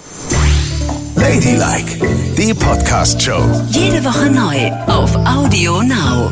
Ladylike, 1.17 2.35
die 2.37 2.55
Podcast-Show. 2.55 3.67
Jede 3.71 4.03
Woche 4.05 4.31
neu 4.31 4.71
auf 4.87 5.15
Audio 5.27 5.83
Now. 5.83 6.31